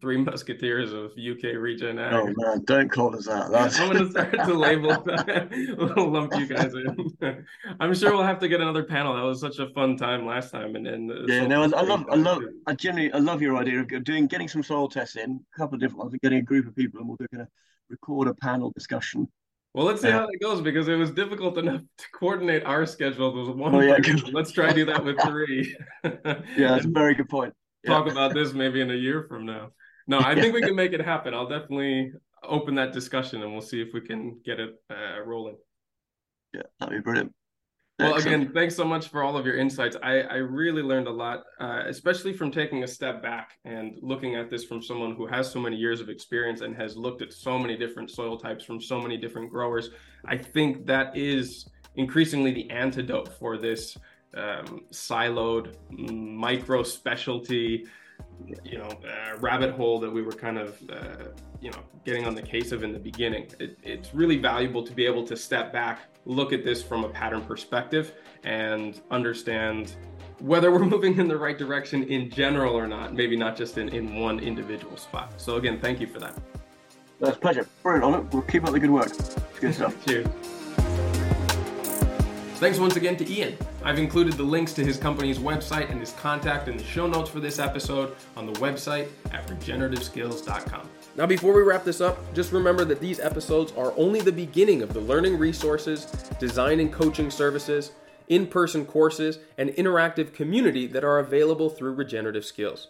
[0.02, 2.12] Three Musketeers of UK Regen oh, Ag.
[2.12, 3.50] Oh man, don't call us that.
[3.50, 3.80] That's...
[3.80, 4.90] I'm gonna start to label
[5.96, 7.46] we'll lump you guys in.
[7.80, 9.14] I'm sure we'll have to get another panel.
[9.14, 12.04] That was such a fun time last time, and then yeah, no, I, I love,
[12.10, 15.40] I love, I generally, I love your idea of doing, getting some soil tests in,
[15.54, 17.48] a couple of different ones, getting a group of people, and we're going to
[17.88, 19.26] record a panel discussion.
[19.72, 20.18] Well, let's see yeah.
[20.18, 23.32] how that goes because it was difficult enough to coordinate our schedule.
[23.32, 23.74] with one.
[23.74, 23.96] Oh, yeah,
[24.30, 25.74] let's try to do that with three.
[26.04, 27.54] yeah, that's a very good point
[27.86, 29.70] talk about this maybe in a year from now.
[30.06, 31.34] No, I think we can make it happen.
[31.34, 32.12] I'll definitely
[32.42, 35.56] open that discussion and we'll see if we can get it uh, rolling.
[36.52, 37.32] Yeah, that'd be brilliant.
[38.00, 39.94] Well, again, thanks so much for all of your insights.
[40.02, 44.36] I, I really learned a lot, uh, especially from taking a step back and looking
[44.36, 47.32] at this from someone who has so many years of experience and has looked at
[47.32, 49.90] so many different soil types from so many different growers.
[50.24, 53.98] I think that is increasingly the antidote for this
[54.34, 57.86] um, siloed micro specialty
[58.64, 61.28] you know uh, rabbit hole that we were kind of uh,
[61.60, 63.46] you know getting on the case of in the beginning.
[63.58, 67.08] It, it's really valuable to be able to step back look at this from a
[67.08, 68.14] pattern perspective
[68.44, 69.96] and understand
[70.38, 73.88] whether we're moving in the right direction in general or not maybe not just in,
[73.90, 75.34] in one individual spot.
[75.36, 76.36] So again thank you for that.
[77.18, 77.66] That's a pleasure.
[77.82, 79.08] Brilliant we'll keep up the good work.
[79.08, 80.06] It's good stuff.
[80.06, 80.26] Cheers
[82.60, 83.56] Thanks once again to Ian.
[83.82, 87.30] I've included the links to his company's website and his contact in the show notes
[87.30, 90.86] for this episode on the website at regenerativeskills.com.
[91.16, 94.82] Now, before we wrap this up, just remember that these episodes are only the beginning
[94.82, 96.04] of the learning resources,
[96.38, 97.92] design and coaching services,
[98.28, 102.88] in person courses, and interactive community that are available through Regenerative Skills.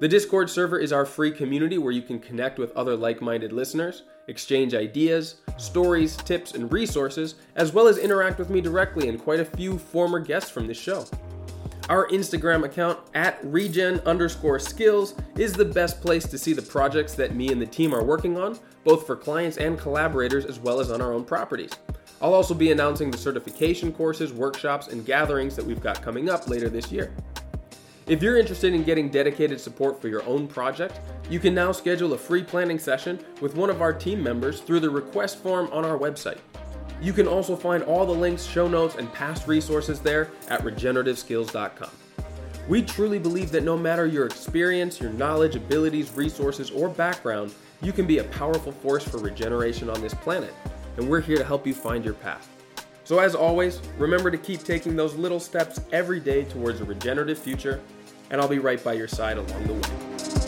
[0.00, 3.52] The Discord server is our free community where you can connect with other like minded
[3.52, 9.20] listeners, exchange ideas, stories, tips, and resources, as well as interact with me directly and
[9.20, 11.04] quite a few former guests from this show.
[11.88, 17.14] Our Instagram account at regen underscore skills is the best place to see the projects
[17.14, 20.80] that me and the team are working on, both for clients and collaborators, as well
[20.80, 21.70] as on our own properties.
[22.20, 26.48] I'll also be announcing the certification courses, workshops, and gatherings that we've got coming up
[26.48, 27.14] later this year.
[28.08, 32.12] If you're interested in getting dedicated support for your own project, you can now schedule
[32.12, 35.84] a free planning session with one of our team members through the request form on
[35.84, 36.38] our website.
[37.02, 41.90] You can also find all the links, show notes, and past resources there at regenerativeskills.com.
[42.68, 47.52] We truly believe that no matter your experience, your knowledge, abilities, resources, or background,
[47.82, 50.54] you can be a powerful force for regeneration on this planet,
[50.96, 52.48] and we're here to help you find your path.
[53.02, 57.38] So, as always, remember to keep taking those little steps every day towards a regenerative
[57.38, 57.80] future
[58.30, 60.45] and I'll be right by your side along the way.